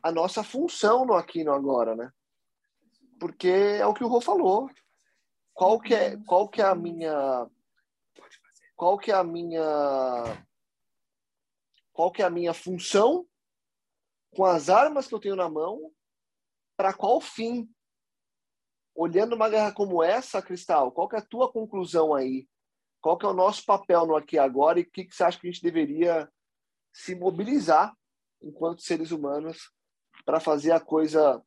a 0.02 0.10
nossa 0.10 0.42
função 0.42 1.06
no 1.06 1.14
aqui 1.14 1.44
no 1.44 1.52
agora, 1.52 1.94
né? 1.94 2.12
Porque 3.20 3.48
é 3.48 3.86
o 3.86 3.94
que 3.94 4.02
o 4.02 4.08
Rô 4.08 4.20
falou. 4.20 4.68
Qual 5.54 5.78
que 5.78 5.94
é, 5.94 6.16
qual 6.26 6.48
que 6.48 6.60
é 6.60 6.64
a 6.64 6.74
minha 6.74 7.48
qual 8.74 8.98
que 8.98 9.12
é 9.12 9.14
a 9.14 9.22
minha 9.22 9.62
qual 11.92 12.10
que 12.10 12.22
é 12.22 12.24
a 12.24 12.30
minha 12.30 12.52
função 12.52 13.26
com 14.34 14.44
as 14.44 14.68
armas 14.68 15.06
que 15.06 15.14
eu 15.14 15.20
tenho 15.20 15.36
na 15.36 15.48
mão 15.48 15.92
para 16.76 16.92
qual 16.92 17.20
fim? 17.20 17.70
Olhando 18.94 19.34
uma 19.34 19.48
guerra 19.48 19.72
como 19.72 20.02
essa, 20.02 20.42
Cristal, 20.42 20.90
qual 20.92 21.08
que 21.08 21.16
é 21.16 21.18
a 21.18 21.24
tua 21.26 21.50
conclusão 21.50 22.14
aí? 22.14 22.46
Qual 23.00 23.16
que 23.16 23.24
é 23.24 23.28
o 23.28 23.34
nosso 23.34 23.64
papel 23.64 24.06
no 24.06 24.16
aqui 24.16 24.36
e 24.36 24.38
agora 24.38 24.78
e 24.78 24.82
o 24.82 24.90
que, 24.90 25.04
que 25.04 25.14
você 25.14 25.24
acha 25.24 25.38
que 25.38 25.46
a 25.46 25.50
gente 25.50 25.62
deveria 25.62 26.30
se 26.92 27.14
mobilizar 27.14 27.96
enquanto 28.42 28.82
seres 28.82 29.10
humanos 29.10 29.72
para 30.24 30.40
fazer 30.40 30.72
a 30.72 30.80
coisa 30.80 31.42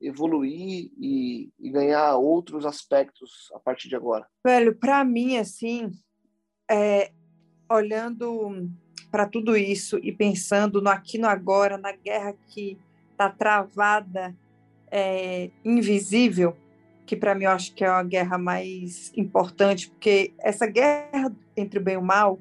evoluir 0.00 0.90
e, 0.98 1.50
e, 1.58 1.70
ganhar 1.70 2.16
outros 2.16 2.66
aspectos 2.66 3.50
a 3.54 3.60
partir 3.60 3.88
de 3.88 3.96
agora? 3.96 4.26
Velho, 4.44 4.74
para 4.74 5.02
mim, 5.04 5.36
assim, 5.36 5.90
é, 6.70 7.10
olhando 7.70 8.68
para 9.10 9.26
tudo 9.26 9.56
isso 9.56 9.98
e 10.02 10.12
pensando 10.12 10.82
no 10.82 10.90
aqui 10.90 11.18
no 11.18 11.28
agora, 11.28 11.78
na 11.78 11.92
guerra 11.92 12.34
que 12.48 12.76
está 13.12 13.30
travada, 13.30 14.36
é, 14.90 15.50
invisível, 15.64 16.56
que 17.06 17.16
para 17.16 17.34
mim 17.34 17.44
eu 17.44 17.50
acho 17.50 17.74
que 17.74 17.84
é 17.84 17.88
a 17.88 18.02
guerra 18.02 18.38
mais 18.38 19.12
importante, 19.16 19.88
porque 19.88 20.32
essa 20.38 20.66
guerra 20.66 21.32
entre 21.56 21.78
o 21.78 21.82
bem 21.82 21.94
e 21.94 21.98
o 21.98 22.02
mal, 22.02 22.38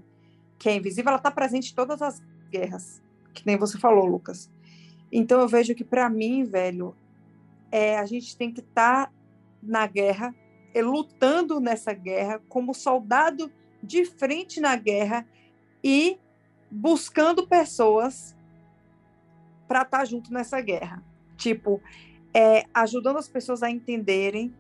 que 0.57 0.69
é 0.69 0.75
invisível, 0.75 1.09
ela 1.09 1.17
está 1.17 1.31
presente 1.31 1.71
em 1.71 1.75
todas 1.75 2.01
as 2.01 2.21
guerras, 2.51 3.01
que 3.33 3.45
nem 3.45 3.57
você 3.57 3.77
falou, 3.77 4.05
Lucas. 4.05 4.49
Então 5.15 5.39
eu 5.39 5.47
vejo 5.47 5.75
que 5.75 5.83
para 5.83 6.09
mim, 6.09 6.43
velho, 6.43 6.95
é, 7.71 7.99
a 7.99 8.05
gente 8.05 8.35
tem 8.35 8.51
que 8.51 8.61
estar 8.61 9.05
tá 9.05 9.11
na 9.61 9.85
guerra, 9.85 10.33
é, 10.73 10.81
lutando 10.81 11.59
nessa 11.59 11.93
guerra, 11.93 12.41
como 12.49 12.73
soldado 12.73 13.51
de 13.81 14.05
frente 14.05 14.59
na 14.59 14.75
guerra 14.75 15.27
e 15.83 16.17
buscando 16.69 17.47
pessoas 17.47 18.35
para 19.67 19.83
estar 19.83 19.99
tá 19.99 20.05
junto 20.05 20.33
nessa 20.33 20.59
guerra. 20.59 21.03
Tipo, 21.37 21.79
é, 22.33 22.65
ajudando 22.73 23.17
as 23.17 23.29
pessoas 23.29 23.61
a 23.61 23.69
entenderem 23.69 24.51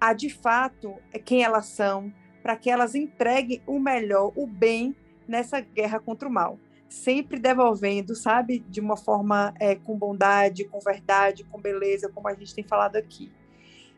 a 0.00 0.12
de 0.12 0.28
fato 0.28 0.96
quem 1.24 1.44
elas 1.44 1.66
são, 1.66 2.12
para 2.42 2.56
que 2.56 2.68
elas 2.68 2.96
entreguem 2.96 3.62
o 3.68 3.78
melhor, 3.78 4.32
o 4.34 4.48
bem 4.48 4.96
nessa 5.28 5.60
guerra 5.60 6.00
contra 6.00 6.28
o 6.28 6.32
mal. 6.32 6.58
Sempre 6.92 7.38
devolvendo, 7.38 8.14
sabe, 8.14 8.62
de 8.68 8.78
uma 8.78 8.98
forma 8.98 9.54
é, 9.58 9.74
com 9.74 9.96
bondade, 9.96 10.66
com 10.66 10.78
verdade, 10.78 11.42
com 11.42 11.58
beleza, 11.58 12.10
como 12.10 12.28
a 12.28 12.34
gente 12.34 12.54
tem 12.54 12.62
falado 12.62 12.96
aqui. 12.96 13.32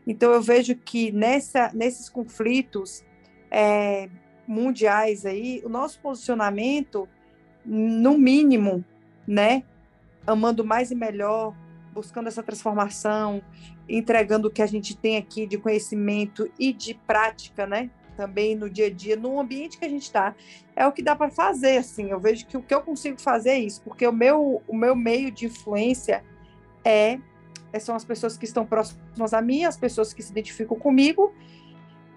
Então 0.07 0.31
eu 0.31 0.41
vejo 0.41 0.73
que 0.75 1.11
nessa, 1.11 1.71
nesses 1.73 2.07
conflitos 2.07 3.03
é, 3.51 4.09
mundiais 4.47 5.25
aí, 5.25 5.61
o 5.65 5.69
nosso 5.69 5.99
posicionamento, 5.99 7.05
no 7.65 8.17
mínimo, 8.17 8.83
né, 9.27 9.63
amando 10.25 10.63
mais 10.63 10.89
e 10.89 10.95
melhor, 10.95 11.53
buscando 11.93 12.27
essa 12.27 12.41
transformação, 12.41 13.41
entregando 13.89 14.47
o 14.47 14.51
que 14.51 14.61
a 14.61 14.67
gente 14.67 14.95
tem 14.95 15.17
aqui 15.17 15.45
de 15.45 15.57
conhecimento 15.57 16.49
e 16.57 16.71
de 16.71 16.93
prática, 16.93 17.67
né? 17.67 17.91
Também 18.15 18.55
no 18.55 18.69
dia 18.69 18.87
a 18.87 18.89
dia, 18.89 19.15
no 19.15 19.39
ambiente 19.39 19.77
que 19.77 19.85
a 19.85 19.89
gente 19.89 20.03
está, 20.03 20.35
é 20.75 20.85
o 20.87 20.91
que 20.91 21.01
dá 21.01 21.15
para 21.15 21.29
fazer. 21.29 21.77
Assim, 21.77 22.09
eu 22.09 22.19
vejo 22.19 22.45
que 22.45 22.57
o 22.57 22.61
que 22.61 22.73
eu 22.73 22.81
consigo 22.81 23.19
fazer 23.19 23.51
é 23.51 23.59
isso, 23.59 23.81
porque 23.81 24.07
o 24.07 24.13
meu, 24.13 24.61
o 24.67 24.75
meu 24.75 24.95
meio 24.95 25.31
de 25.31 25.45
influência 25.45 26.23
é, 26.83 27.19
são 27.79 27.95
as 27.95 28.05
pessoas 28.05 28.37
que 28.37 28.45
estão 28.45 28.65
próximas 28.65 29.33
a 29.33 29.41
mim, 29.41 29.65
as 29.65 29.77
pessoas 29.77 30.13
que 30.13 30.21
se 30.23 30.31
identificam 30.31 30.77
comigo 30.77 31.33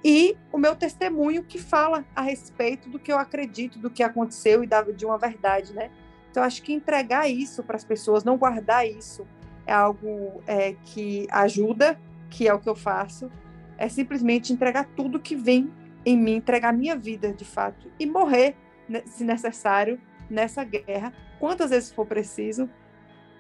e 0.05 0.37
o 0.53 0.59
meu 0.59 0.77
testemunho 0.77 1.43
que 1.43 1.59
fala 1.59 2.05
a 2.15 2.23
respeito 2.23 2.89
do 2.89 2.99
que 2.99 3.11
eu 3.11 3.19
acredito, 3.19 3.79
do 3.79 3.91
que 3.91 4.03
aconteceu 4.03 4.63
e 4.63 4.69
de 4.95 5.05
uma 5.05 5.19
verdade, 5.19 5.73
né? 5.73 5.91
Então, 6.31 6.43
acho 6.43 6.63
que 6.63 6.73
entregar 6.73 7.29
isso 7.29 7.63
para 7.65 7.77
as 7.77 7.85
pessoas, 7.85 8.23
não 8.23 8.37
guardar 8.37 8.87
isso, 8.87 9.27
é 9.67 9.73
algo 9.73 10.43
é, 10.47 10.75
que 10.85 11.27
ajuda, 11.31 11.99
que 12.31 12.47
é 12.47 12.55
o 12.55 12.61
que 12.61 12.69
eu 12.69 12.77
faço, 12.77 13.31
é 13.77 13.89
simplesmente 13.89 14.53
entregar 14.53 14.85
tudo 14.97 15.19
que 15.19 15.35
vem 15.35 15.73
em 16.09 16.17
mim, 16.17 16.37
entregar 16.37 16.73
minha 16.73 16.97
vida, 16.97 17.33
de 17.35 17.45
fato, 17.45 17.91
e 18.01 18.07
morrer, 18.07 18.57
né, 18.89 19.03
se 19.05 19.23
necessário, 19.25 20.01
nessa 20.31 20.65
guerra, 20.65 21.13
quantas 21.39 21.69
vezes 21.69 21.93
for 21.93 22.07
preciso, 22.07 22.69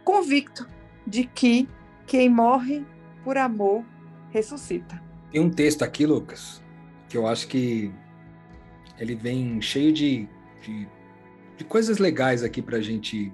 convicto 0.05 0.69
de 1.07 1.25
que 1.25 1.67
quem 2.07 2.29
morre 2.29 2.85
por 3.25 3.39
amor 3.39 3.83
ressuscita. 4.31 5.03
Tem 5.33 5.41
um 5.41 5.49
texto 5.49 5.83
aqui, 5.83 6.05
Lucas, 6.05 6.63
que 7.09 7.17
eu 7.17 7.27
acho 7.27 7.49
que 7.49 7.91
ele 8.99 9.15
vem 9.15 9.61
cheio 9.63 9.91
de, 9.91 10.29
de, 10.61 10.87
de 11.57 11.65
coisas 11.65 11.97
legais 11.97 12.43
aqui 12.43 12.61
para 12.61 12.77
a 12.77 12.83
gente 12.83 13.33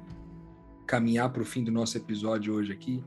caminhar 0.87 1.31
para 1.33 1.42
o 1.42 1.44
fim 1.44 1.64
do 1.64 1.73
nosso 1.73 1.97
episódio 1.97 2.55
hoje 2.55 2.73
aqui, 2.73 3.03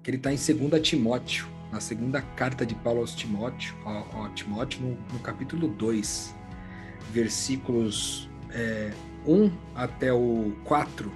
que 0.00 0.10
ele 0.10 0.18
está 0.18 0.32
em 0.32 0.36
2 0.36 0.80
Timóteo, 0.80 1.48
na 1.70 1.80
segunda 1.80 2.22
carta 2.22 2.64
de 2.64 2.74
Paulo 2.74 3.00
aos 3.00 3.14
Timóteo, 3.14 3.74
ao, 3.84 4.06
ao 4.14 4.28
Timóteo 4.30 4.82
no, 4.82 4.98
no, 5.12 5.18
capítulo 5.20 5.68
2, 5.68 6.34
versículos 7.12 8.28
é, 8.50 8.92
1 9.26 9.50
até 9.74 10.12
o 10.12 10.52
4, 10.64 11.12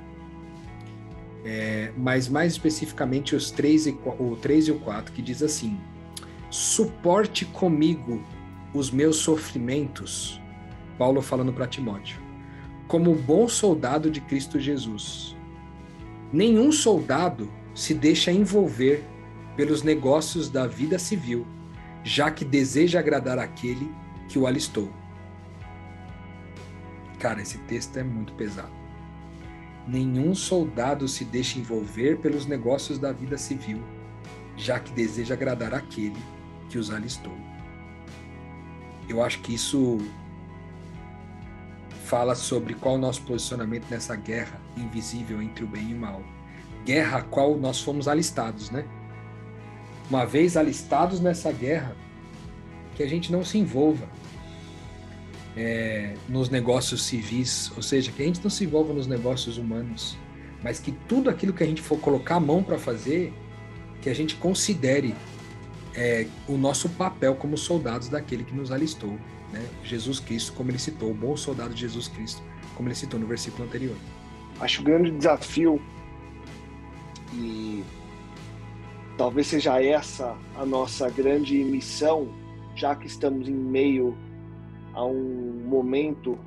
é, 1.45 1.93
mas 1.97 2.29
mais 2.29 2.53
especificamente 2.53 3.35
os 3.35 3.51
3 3.51 3.87
e, 3.87 3.99
o 4.19 4.37
3 4.37 4.69
e 4.69 4.73
o 4.73 4.79
4, 4.81 5.13
que 5.13 5.23
diz 5.23 5.43
assim: 5.43 5.79
suporte 6.51 7.45
comigo 7.45 8.23
os 8.75 8.91
meus 8.91 9.17
sofrimentos. 9.17 10.41
Paulo 10.99 11.23
falando 11.23 11.53
para 11.53 11.67
Timóteo, 11.67 12.21
como 12.87 13.15
bom 13.15 13.49
soldado 13.49 14.11
de 14.11 14.21
Cristo 14.21 14.59
Jesus. 14.59 15.35
Nenhum 16.33 16.71
soldado 16.71 17.51
se 17.75 17.95
deixa 17.95 18.31
envolver 18.31 19.03
pelos 19.61 19.83
negócios 19.83 20.49
da 20.49 20.67
vida 20.67 20.99
civil, 20.99 21.47
já 22.03 22.31
que 22.31 22.47
deseja 22.47 22.99
agradar 22.99 23.39
aquele 23.39 23.95
que 24.27 24.39
o 24.39 24.47
alistou. 24.47 24.91
Cara, 27.19 27.43
esse 27.43 27.59
texto 27.59 27.95
é 27.99 28.03
muito 28.03 28.33
pesado. 28.33 28.73
Nenhum 29.87 30.35
soldado 30.35 31.07
se 31.07 31.27
deixa 31.27 31.59
envolver 31.59 32.17
pelos 32.21 32.47
negócios 32.47 32.99
da 32.99 33.13
vida 33.13 33.37
civil, 33.37 33.83
já 34.57 34.81
que 34.81 34.95
deseja 34.95 35.35
agradar 35.35 35.75
aquele 35.75 36.17
que 36.71 36.79
os 36.79 36.91
alistou. 36.91 37.37
Eu 39.11 39.23
acho 39.23 39.43
que 39.43 39.53
isso 39.53 39.99
fala 42.07 42.35
sobre 42.35 42.73
qual 42.73 42.95
o 42.95 42.99
nosso 42.99 43.21
posicionamento 43.25 43.91
nessa 43.91 44.17
guerra 44.17 44.59
invisível 44.75 45.43
entre 45.43 45.65
o 45.65 45.69
bem 45.69 45.91
e 45.91 45.95
o 45.95 45.99
mal. 45.99 46.23
Guerra 46.87 47.19
a 47.19 47.23
qual 47.23 47.59
nós 47.59 47.83
fomos 47.83 48.09
alistados, 48.09 48.71
né? 48.71 48.87
Uma 50.11 50.27
vez 50.27 50.57
alistados 50.57 51.21
nessa 51.21 51.53
guerra, 51.53 51.97
que 52.97 53.03
a 53.03 53.07
gente 53.07 53.31
não 53.31 53.45
se 53.45 53.57
envolva 53.57 54.09
é, 55.57 56.15
nos 56.29 56.51
negócios 56.51 57.05
civis, 57.05 57.73
ou 57.77 57.83
seja, 57.83 58.11
que 58.11 58.21
a 58.21 58.27
gente 58.27 58.43
não 58.43 58.51
se 58.51 58.65
envolva 58.65 58.93
nos 58.93 59.07
negócios 59.07 59.57
humanos, 59.57 60.19
mas 60.63 60.81
que 60.81 60.93
tudo 61.09 61.31
aquilo 61.31 61.53
que 61.53 61.63
a 61.63 61.67
gente 61.67 61.81
for 61.81 61.99
colocar 61.99 62.35
a 62.37 62.41
mão 62.41 62.63
para 62.63 62.77
fazer, 62.77 63.33
que 64.03 64.11
a 64.11 64.15
gente 64.15 64.35
considere 64.35 65.15
é, 65.95 66.27
o 66.49 66.57
nosso 66.57 66.89
papel 66.89 67.37
como 67.37 67.57
soldados 67.57 68.09
daquele 68.09 68.45
que 68.45 68.55
nos 68.55 68.73
alistou, 68.73 69.17
né? 69.53 69.65
Jesus 69.85 70.21
Cristo, 70.21 70.53
como 70.53 70.71
ele 70.71 70.79
citou, 70.79 71.11
o 71.11 71.15
bom 71.15 71.37
soldado 71.37 71.75
de 71.75 71.81
Jesus 71.81 72.09
Cristo, 72.09 72.43
como 72.77 72.89
ele 72.89 72.95
citou 72.95 73.19
no 73.19 73.27
versículo 73.27 73.65
anterior. 73.65 73.97
Acho 74.61 74.83
o 74.83 74.85
grande 74.85 75.11
desafio 75.11 75.81
e 77.33 77.85
talvez 79.21 79.49
seja 79.49 79.79
essa 79.83 80.35
a 80.57 80.65
nossa 80.65 81.11
grande 81.11 81.63
missão, 81.63 82.31
já 82.75 82.97
que 82.97 83.07
estamos 83.07 83.51
em 83.51 83.55
meio 83.55 84.17
a 84.95 85.05
um 85.05 85.63
momento 85.67 86.39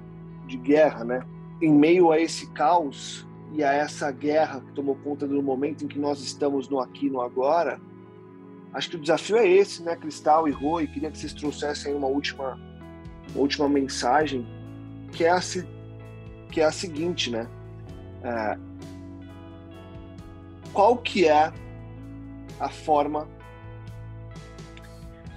de 0.47 0.57
guerra, 0.57 1.03
né? 1.03 1.23
Em 1.61 1.71
meio 1.71 2.11
a 2.11 2.19
esse 2.19 2.47
caos 2.47 3.27
e 3.51 3.63
a 3.63 3.71
essa 3.71 4.09
guerra 4.11 4.59
que 4.59 4.71
tomou 4.71 4.95
conta 4.95 5.27
do 5.27 5.39
momento 5.43 5.85
em 5.85 5.87
que 5.87 5.99
nós 5.99 6.19
estamos 6.19 6.67
no 6.67 6.79
aqui 6.79 7.11
no 7.11 7.21
agora, 7.21 7.79
Acho 8.73 8.89
que 8.89 8.95
o 8.95 8.99
desafio 8.99 9.37
é 9.37 9.47
esse, 9.47 9.83
né, 9.83 9.95
Cristal 9.95 10.47
e 10.47 10.51
Rui? 10.51 10.87
Queria 10.87 11.11
que 11.11 11.19
vocês 11.19 11.31
trouxessem 11.31 11.93
uma 11.93 12.07
última, 12.07 12.59
uma 13.29 13.39
última 13.39 13.69
mensagem, 13.69 14.47
que 15.11 15.23
é 15.23 15.29
a, 15.29 15.39
que 16.49 16.59
é 16.59 16.65
a 16.65 16.71
seguinte, 16.71 17.29
né? 17.29 17.47
É, 18.23 18.57
qual 20.73 20.97
que 20.97 21.27
é 21.27 21.53
a 22.59 22.69
forma 22.69 23.27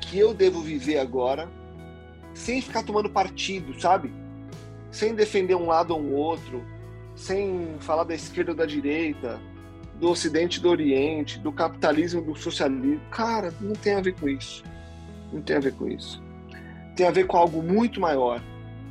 que 0.01 0.19
eu 0.19 0.33
devo 0.33 0.61
viver 0.61 0.99
agora 0.99 1.49
sem 2.35 2.61
ficar 2.61 2.83
tomando 2.83 3.11
partido, 3.11 3.79
sabe? 3.81 4.13
Sem 4.91 5.15
defender 5.15 5.55
um 5.55 5.67
lado 5.67 5.95
ou 5.95 6.01
um 6.01 6.15
outro, 6.15 6.63
sem 7.15 7.77
falar 7.81 8.05
da 8.05 8.15
esquerda 8.15 8.53
ou 8.53 8.57
da 8.57 8.67
direita, 8.67 9.41
do 9.99 10.11
Ocidente 10.11 10.61
do 10.61 10.69
Oriente, 10.69 11.39
do 11.39 11.51
capitalismo 11.51 12.21
do 12.21 12.37
socialismo. 12.37 13.01
Cara, 13.11 13.53
não 13.61 13.73
tem 13.73 13.95
a 13.95 14.01
ver 14.01 14.15
com 14.15 14.29
isso. 14.29 14.63
Não 15.33 15.41
tem 15.41 15.57
a 15.57 15.61
ver 15.61 15.73
com 15.75 15.89
isso. 15.89 16.23
Tem 16.95 17.07
a 17.07 17.11
ver 17.11 17.27
com 17.27 17.37
algo 17.37 17.63
muito 17.63 18.01
maior, 18.01 18.43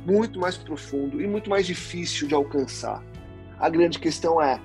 muito 0.04 0.38
mais 0.38 0.56
profundo 0.56 1.20
e 1.20 1.26
muito 1.26 1.48
mais 1.48 1.66
difícil 1.66 2.28
de 2.28 2.34
alcançar. 2.34 3.02
A 3.58 3.68
grande 3.68 3.98
questão 3.98 4.42
é: 4.42 4.60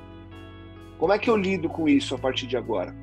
como 0.97 1.13
é 1.13 1.19
que 1.19 1.30
eu 1.30 1.38
lido 1.38 1.69
com 1.69 1.88
isso 1.88 2.13
a 2.15 2.17
partir 2.17 2.47
de 2.47 2.58
agora? 2.58 2.95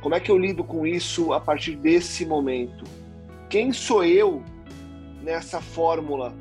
Como 0.00 0.14
é 0.14 0.20
que 0.20 0.30
eu 0.30 0.38
lido 0.38 0.64
com 0.64 0.86
isso 0.86 1.32
a 1.32 1.40
partir 1.40 1.76
desse 1.76 2.24
momento? 2.24 2.84
Quem 3.48 3.72
sou 3.72 4.04
eu 4.04 4.42
nessa 5.22 5.60
fórmula 5.60 6.34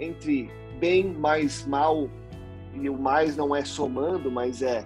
entre 0.00 0.50
bem 0.80 1.12
mais 1.12 1.64
mal? 1.66 2.08
E 2.74 2.88
o 2.90 2.98
mais 2.98 3.36
não 3.36 3.54
é 3.54 3.64
somando, 3.64 4.30
mas 4.30 4.60
é 4.60 4.84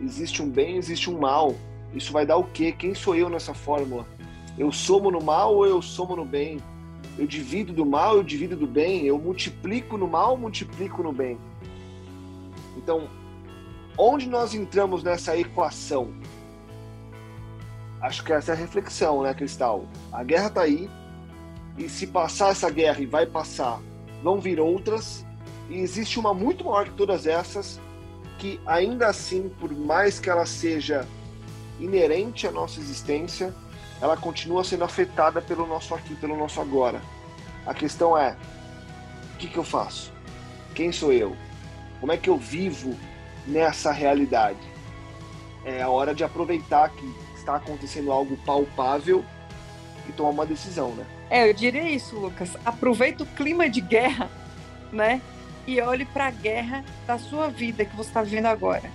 existe 0.00 0.42
um 0.42 0.48
bem, 0.48 0.76
existe 0.76 1.10
um 1.10 1.18
mal. 1.18 1.54
Isso 1.94 2.12
vai 2.12 2.24
dar 2.24 2.36
o 2.36 2.44
quê? 2.44 2.72
Quem 2.72 2.94
sou 2.94 3.14
eu 3.14 3.28
nessa 3.28 3.52
fórmula? 3.52 4.06
Eu 4.58 4.72
somo 4.72 5.10
no 5.10 5.22
mal 5.22 5.54
ou 5.54 5.66
eu 5.66 5.82
somo 5.82 6.16
no 6.16 6.24
bem? 6.24 6.58
Eu 7.18 7.26
divido 7.26 7.72
do 7.72 7.84
mal, 7.84 8.16
eu 8.16 8.22
divido 8.22 8.56
do 8.56 8.66
bem? 8.66 9.04
Eu 9.04 9.18
multiplico 9.18 9.96
no 9.96 10.08
mal, 10.08 10.36
multiplico 10.36 11.02
no 11.02 11.12
bem? 11.12 11.38
Então, 12.76 13.08
onde 13.98 14.28
nós 14.28 14.54
entramos 14.54 15.02
nessa 15.02 15.36
equação? 15.36 16.14
Acho 18.00 18.24
que 18.24 18.32
essa 18.32 18.52
é 18.52 18.54
a 18.54 18.58
reflexão, 18.58 19.22
né, 19.22 19.34
Cristal? 19.34 19.84
A 20.12 20.24
guerra 20.24 20.46
está 20.46 20.62
aí, 20.62 20.88
e 21.76 21.88
se 21.88 22.06
passar 22.06 22.50
essa 22.50 22.70
guerra 22.70 23.00
e 23.00 23.06
vai 23.06 23.26
passar, 23.26 23.80
vão 24.22 24.40
vir 24.40 24.58
outras, 24.58 25.24
e 25.68 25.78
existe 25.78 26.18
uma 26.18 26.32
muito 26.32 26.64
maior 26.64 26.86
que 26.86 26.94
todas 26.94 27.26
essas, 27.26 27.80
que 28.38 28.60
ainda 28.66 29.06
assim, 29.06 29.50
por 29.60 29.70
mais 29.72 30.18
que 30.18 30.30
ela 30.30 30.46
seja 30.46 31.06
inerente 31.78 32.46
à 32.46 32.50
nossa 32.50 32.80
existência, 32.80 33.54
ela 34.00 34.16
continua 34.16 34.64
sendo 34.64 34.84
afetada 34.84 35.42
pelo 35.42 35.66
nosso 35.66 35.94
aqui, 35.94 36.14
pelo 36.14 36.36
nosso 36.36 36.60
agora. 36.60 37.00
A 37.66 37.74
questão 37.74 38.16
é: 38.16 38.36
o 39.34 39.36
que, 39.36 39.46
que 39.46 39.58
eu 39.58 39.64
faço? 39.64 40.10
Quem 40.74 40.90
sou 40.90 41.12
eu? 41.12 41.36
Como 42.00 42.12
é 42.12 42.16
que 42.16 42.30
eu 42.30 42.38
vivo 42.38 42.96
nessa 43.46 43.92
realidade? 43.92 44.58
É 45.64 45.82
a 45.82 45.88
hora 45.90 46.14
de 46.14 46.24
aproveitar 46.24 46.88
que 46.88 47.14
está 47.40 47.56
acontecendo 47.56 48.12
algo 48.12 48.36
palpável 48.38 49.24
e 50.08 50.12
tomar 50.12 50.30
uma 50.30 50.46
decisão, 50.46 50.92
né? 50.92 51.04
É, 51.28 51.48
eu 51.48 51.54
diria 51.54 51.88
isso, 51.88 52.16
Lucas. 52.16 52.56
Aproveita 52.64 53.22
o 53.22 53.26
clima 53.26 53.68
de 53.68 53.80
guerra, 53.80 54.28
né? 54.92 55.20
e 55.66 55.80
olhe 55.80 56.04
para 56.04 56.26
a 56.26 56.30
guerra 56.30 56.84
da 57.06 57.18
sua 57.18 57.48
vida 57.48 57.84
que 57.84 57.96
você 57.96 58.08
está 58.08 58.22
vivendo 58.22 58.46
agora. 58.46 58.90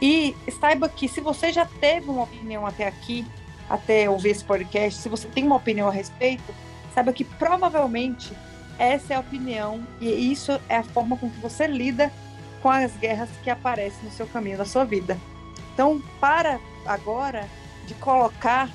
E 0.00 0.34
saiba 0.60 0.88
que 0.88 1.08
se 1.08 1.20
você 1.20 1.52
já 1.52 1.64
teve 1.64 2.10
uma 2.10 2.24
opinião 2.24 2.66
até 2.66 2.86
aqui, 2.86 3.26
até 3.68 4.08
ouvir 4.08 4.30
esse 4.30 4.44
podcast, 4.44 5.00
se 5.00 5.08
você 5.08 5.26
tem 5.28 5.44
uma 5.44 5.56
opinião 5.56 5.88
a 5.88 5.90
respeito, 5.90 6.54
saiba 6.94 7.12
que 7.12 7.24
provavelmente 7.24 8.32
essa 8.78 9.14
é 9.14 9.16
a 9.16 9.20
opinião 9.20 9.86
e 10.00 10.30
isso 10.30 10.60
é 10.68 10.76
a 10.76 10.82
forma 10.82 11.16
com 11.16 11.30
que 11.30 11.40
você 11.40 11.66
lida 11.66 12.12
com 12.62 12.68
as 12.68 12.94
guerras 12.96 13.30
que 13.42 13.48
aparecem 13.48 14.04
no 14.04 14.10
seu 14.10 14.26
caminho, 14.26 14.58
na 14.58 14.66
sua 14.66 14.84
vida. 14.84 15.18
Então, 15.76 16.00
para 16.18 16.58
agora 16.86 17.46
de 17.86 17.92
colocar 17.96 18.70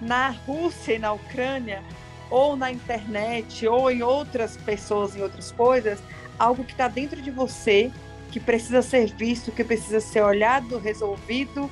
na 0.00 0.30
Rússia 0.30 0.94
e 0.94 0.98
na 0.98 1.12
Ucrânia, 1.12 1.82
ou 2.30 2.56
na 2.56 2.72
internet, 2.72 3.68
ou 3.68 3.90
em 3.90 4.02
outras 4.02 4.56
pessoas, 4.56 5.14
em 5.14 5.20
outras 5.20 5.52
coisas, 5.52 6.02
algo 6.38 6.64
que 6.64 6.72
está 6.72 6.88
dentro 6.88 7.20
de 7.20 7.30
você, 7.30 7.92
que 8.32 8.40
precisa 8.40 8.80
ser 8.80 9.12
visto, 9.12 9.52
que 9.52 9.62
precisa 9.62 10.00
ser 10.00 10.22
olhado, 10.22 10.78
resolvido 10.78 11.70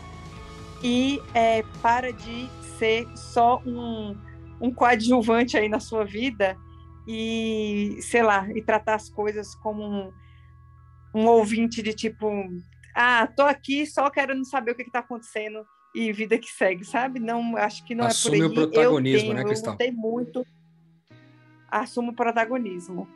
e 0.82 1.18
é, 1.32 1.62
para 1.80 2.12
de 2.12 2.46
ser 2.78 3.08
só 3.16 3.62
um, 3.64 4.14
um 4.60 4.70
coadjuvante 4.70 5.56
aí 5.56 5.66
na 5.66 5.80
sua 5.80 6.04
vida 6.04 6.58
e, 7.08 7.96
sei 8.02 8.22
lá, 8.22 8.46
e 8.54 8.60
tratar 8.60 8.96
as 8.96 9.08
coisas 9.08 9.54
como 9.54 9.82
um, 9.82 10.12
um 11.14 11.26
ouvinte 11.26 11.82
de 11.82 11.94
tipo, 11.94 12.26
ah, 12.94 13.26
tô 13.26 13.42
aqui, 13.42 13.86
só 13.86 14.08
quero 14.10 14.34
não 14.34 14.44
saber 14.44 14.72
o 14.72 14.74
que 14.74 14.82
está 14.82 15.00
acontecendo 15.00 15.66
e 15.94 16.12
vida 16.12 16.38
que 16.38 16.48
segue, 16.48 16.84
sabe? 16.84 17.20
Não, 17.20 17.56
acho 17.56 17.84
que 17.84 17.94
não 17.94 18.06
Assume 18.06 18.38
é 18.38 18.40
por 18.40 18.44
aí. 18.44 18.50
o 18.50 18.54
protagonismo, 18.54 19.18
eu 19.18 19.22
tenho, 19.22 19.34
né, 19.34 19.44
Cristal? 19.44 19.72
Eu 19.72 19.78
gostei 19.78 19.92
muito. 19.92 20.46
Assumo 21.70 22.12
o 22.12 22.14
protagonismo. 22.14 23.08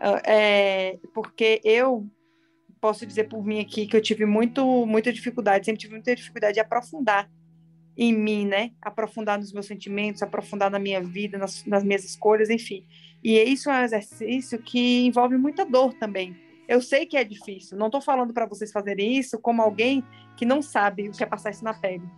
Ah, 0.00 0.20
é, 0.24 0.98
porque 1.14 1.60
eu 1.64 2.06
posso 2.80 3.06
dizer 3.06 3.24
por 3.24 3.44
mim 3.44 3.60
aqui 3.60 3.86
que 3.86 3.96
eu 3.96 4.00
tive 4.00 4.26
muito, 4.26 4.84
muita 4.84 5.12
dificuldade, 5.12 5.64
sempre 5.64 5.80
tive 5.80 5.94
muita 5.94 6.14
dificuldade 6.14 6.54
de 6.54 6.60
aprofundar 6.60 7.30
em 7.96 8.12
mim, 8.12 8.46
né? 8.46 8.72
Aprofundar 8.82 9.38
nos 9.38 9.52
meus 9.52 9.66
sentimentos, 9.66 10.22
aprofundar 10.22 10.70
na 10.70 10.78
minha 10.78 11.00
vida, 11.00 11.38
nas, 11.38 11.64
nas 11.64 11.84
minhas 11.84 12.04
escolhas, 12.04 12.50
enfim. 12.50 12.84
E 13.22 13.38
isso 13.42 13.70
é 13.70 13.80
um 13.80 13.84
exercício 13.84 14.58
que 14.58 15.06
envolve 15.06 15.38
muita 15.38 15.64
dor 15.64 15.94
também. 15.94 16.36
Eu 16.68 16.80
sei 16.80 17.06
que 17.06 17.16
é 17.16 17.24
difícil, 17.24 17.76
não 17.76 17.86
estou 17.86 18.00
falando 18.00 18.32
para 18.32 18.46
vocês 18.46 18.72
fazerem 18.72 19.18
isso 19.18 19.38
como 19.38 19.60
alguém 19.60 20.02
que 20.36 20.46
não 20.46 20.62
sabe 20.62 21.08
o 21.08 21.12
que 21.12 21.22
é 21.22 21.26
passar 21.26 21.50
isso 21.50 21.64
na 21.64 21.74
pele. 21.74 22.08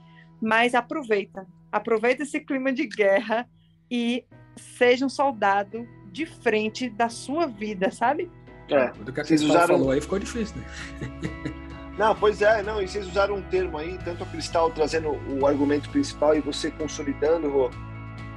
Mas 0.41 0.75
aproveita, 0.75 1.47
aproveita 1.73 2.23
esse 2.23 2.41
clima 2.41 2.73
de 2.73 2.87
guerra 2.87 3.49
e 3.91 4.25
seja 4.57 5.05
um 5.05 5.09
soldado 5.09 5.87
de 6.11 6.27
frente 6.27 6.89
da 6.89 7.09
sua 7.09 7.47
vida, 7.47 7.91
sabe? 7.91 8.31
É, 8.71 8.91
do 8.93 9.13
que 9.13 9.21
a 9.21 9.25
vocês 9.25 9.43
usaram... 9.43 9.79
falou 9.79 9.91
aí 9.91 10.01
ficou 10.01 10.19
difícil, 10.19 10.57
né? 10.57 11.67
Não, 11.99 12.15
pois 12.15 12.43
é, 12.43 12.63
não, 12.63 12.83
e 12.83 12.87
vocês 12.87 13.07
usaram 13.07 13.37
um 13.37 13.43
termo 13.43 13.79
aí, 13.79 13.97
tanto 14.05 14.23
a 14.23 14.27
Cristal 14.27 14.71
trazendo 14.71 15.19
o 15.41 15.47
argumento 15.47 15.89
principal 15.89 16.37
e 16.37 16.41
você 16.41 16.71
consolidando, 16.71 17.49
Rô, 17.49 17.71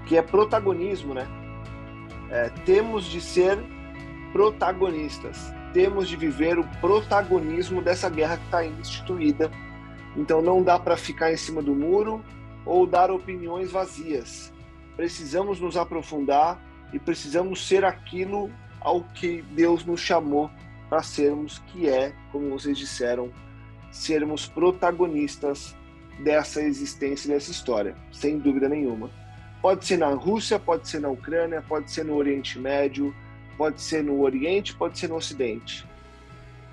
que 0.05 0.15
é 0.15 0.21
protagonismo, 0.21 1.13
né? 1.13 1.27
É, 2.31 2.47
temos 2.65 3.03
de 3.03 3.19
ser 3.19 3.59
protagonistas, 4.31 5.51
temos 5.73 6.07
de 6.07 6.15
viver 6.15 6.57
o 6.57 6.67
protagonismo 6.79 7.81
dessa 7.81 8.09
guerra 8.09 8.37
que 8.37 8.45
está 8.45 8.65
instituída. 8.65 9.51
Então 10.15 10.41
não 10.41 10.63
dá 10.63 10.79
para 10.79 10.97
ficar 10.97 11.31
em 11.31 11.37
cima 11.37 11.61
do 11.61 11.73
muro 11.73 12.23
ou 12.65 12.85
dar 12.85 13.11
opiniões 13.11 13.71
vazias. 13.71 14.51
Precisamos 14.95 15.59
nos 15.59 15.77
aprofundar 15.77 16.59
e 16.91 16.99
precisamos 16.99 17.67
ser 17.67 17.85
aquilo 17.85 18.51
ao 18.81 19.03
que 19.03 19.41
Deus 19.41 19.85
nos 19.85 19.99
chamou 19.99 20.49
para 20.89 21.03
sermos, 21.03 21.59
que 21.67 21.87
é, 21.87 22.13
como 22.31 22.49
vocês 22.49 22.77
disseram, 22.77 23.31
sermos 23.91 24.47
protagonistas 24.47 25.75
dessa 26.23 26.61
existência, 26.61 27.31
dessa 27.31 27.51
história, 27.51 27.95
sem 28.11 28.39
dúvida 28.39 28.67
nenhuma. 28.67 29.09
Pode 29.61 29.85
ser 29.85 29.97
na 29.97 30.09
Rússia, 30.09 30.57
pode 30.57 30.87
ser 30.87 30.99
na 30.99 31.09
Ucrânia, 31.09 31.61
pode 31.61 31.91
ser 31.91 32.05
no 32.05 32.15
Oriente 32.15 32.57
Médio, 32.57 33.13
pode 33.59 33.81
ser 33.81 34.01
no 34.01 34.21
Oriente, 34.21 34.73
pode 34.73 34.97
ser 34.97 35.09
no 35.09 35.17
Ocidente. 35.17 35.85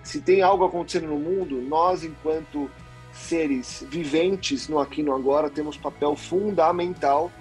Se 0.04 0.20
tem 0.20 0.40
algo 0.40 0.64
acontecendo 0.64 1.08
no 1.08 1.18
mundo, 1.18 1.60
nós, 1.60 2.04
enquanto 2.04 2.70
seres 3.12 3.84
viventes 3.90 4.68
no 4.68 4.78
aqui 4.78 5.00
e 5.00 5.04
no 5.04 5.12
agora, 5.12 5.50
temos 5.50 5.76
papel 5.76 6.14
fundamental. 6.14 7.32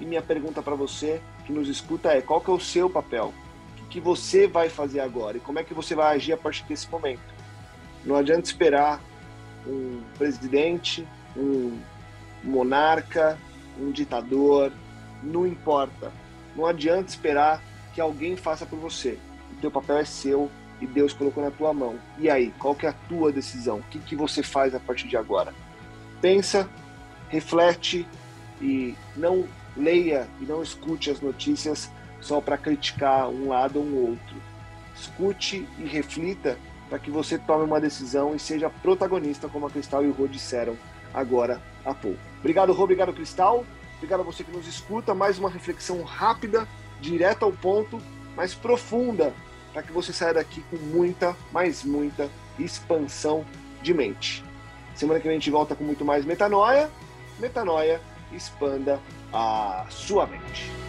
E 0.00 0.04
minha 0.04 0.20
pergunta 0.20 0.60
para 0.60 0.74
você 0.74 1.20
que 1.46 1.52
nos 1.52 1.68
escuta 1.68 2.08
é: 2.08 2.20
qual 2.20 2.40
que 2.40 2.50
é 2.50 2.52
o 2.52 2.58
seu 2.58 2.90
papel? 2.90 3.32
O 3.80 3.86
que 3.86 4.00
você 4.00 4.48
vai 4.48 4.68
fazer 4.68 4.98
agora? 4.98 5.36
E 5.36 5.40
como 5.40 5.60
é 5.60 5.64
que 5.64 5.72
você 5.72 5.94
vai 5.94 6.16
agir 6.16 6.32
a 6.32 6.36
partir 6.36 6.64
desse 6.64 6.90
momento? 6.90 7.22
Não 8.04 8.16
adianta 8.16 8.46
esperar 8.48 9.00
um 9.64 10.02
presidente, 10.18 11.06
um 11.36 11.78
monarca, 12.42 13.38
um 13.78 13.92
ditador, 13.92 14.72
não 15.22 15.46
importa. 15.46 16.10
Não 16.56 16.66
adianta 16.66 17.10
esperar 17.10 17.62
que 17.98 18.02
alguém 18.02 18.36
faça 18.36 18.64
por 18.64 18.78
você. 18.78 19.18
O 19.50 19.60
teu 19.60 19.72
papel 19.72 19.96
é 19.96 20.04
seu 20.04 20.48
e 20.80 20.86
Deus 20.86 21.12
colocou 21.12 21.42
na 21.42 21.50
tua 21.50 21.74
mão. 21.74 21.98
E 22.16 22.30
aí, 22.30 22.54
qual 22.56 22.72
que 22.72 22.86
é 22.86 22.90
a 22.90 22.92
tua 22.92 23.32
decisão? 23.32 23.78
O 23.78 23.82
que, 23.90 23.98
que 23.98 24.14
você 24.14 24.40
faz 24.40 24.72
a 24.72 24.78
partir 24.78 25.08
de 25.08 25.16
agora? 25.16 25.52
Pensa, 26.20 26.70
reflete 27.28 28.06
e 28.62 28.94
não 29.16 29.48
leia 29.76 30.28
e 30.40 30.44
não 30.44 30.62
escute 30.62 31.10
as 31.10 31.20
notícias 31.20 31.90
só 32.20 32.40
para 32.40 32.56
criticar 32.56 33.28
um 33.28 33.48
lado 33.48 33.80
ou 33.80 33.84
um 33.84 34.10
outro. 34.10 34.36
Escute 34.94 35.66
e 35.76 35.82
reflita 35.82 36.56
para 36.88 37.00
que 37.00 37.10
você 37.10 37.36
tome 37.36 37.64
uma 37.64 37.80
decisão 37.80 38.36
e 38.36 38.38
seja 38.38 38.70
protagonista, 38.70 39.48
como 39.48 39.66
a 39.66 39.70
Cristal 39.70 40.04
e 40.04 40.08
o 40.08 40.12
Rô 40.12 40.28
disseram 40.28 40.76
agora 41.12 41.60
há 41.84 41.92
pouco. 41.92 42.20
Obrigado, 42.38 42.72
Rô, 42.72 42.84
obrigado, 42.84 43.12
Cristal. 43.12 43.64
Obrigado 43.96 44.20
a 44.20 44.22
você 44.22 44.44
que 44.44 44.52
nos 44.52 44.68
escuta. 44.68 45.16
Mais 45.16 45.36
uma 45.36 45.50
reflexão 45.50 46.04
rápida, 46.04 46.68
direta 47.00 47.44
ao 47.44 47.52
ponto, 47.52 48.00
mas 48.36 48.54
profunda, 48.54 49.32
para 49.72 49.82
que 49.82 49.92
você 49.92 50.12
saia 50.12 50.34
daqui 50.34 50.62
com 50.70 50.76
muita, 50.76 51.36
mais 51.52 51.84
muita 51.84 52.28
expansão 52.58 53.44
de 53.82 53.94
mente. 53.94 54.44
Semana 54.94 55.20
que 55.20 55.26
vem 55.26 55.36
a 55.36 55.38
gente 55.38 55.50
volta 55.50 55.76
com 55.76 55.84
muito 55.84 56.04
mais 56.04 56.24
metanoia. 56.24 56.90
Metanoia, 57.38 58.00
expanda 58.32 59.00
a 59.32 59.86
sua 59.88 60.26
mente. 60.26 60.87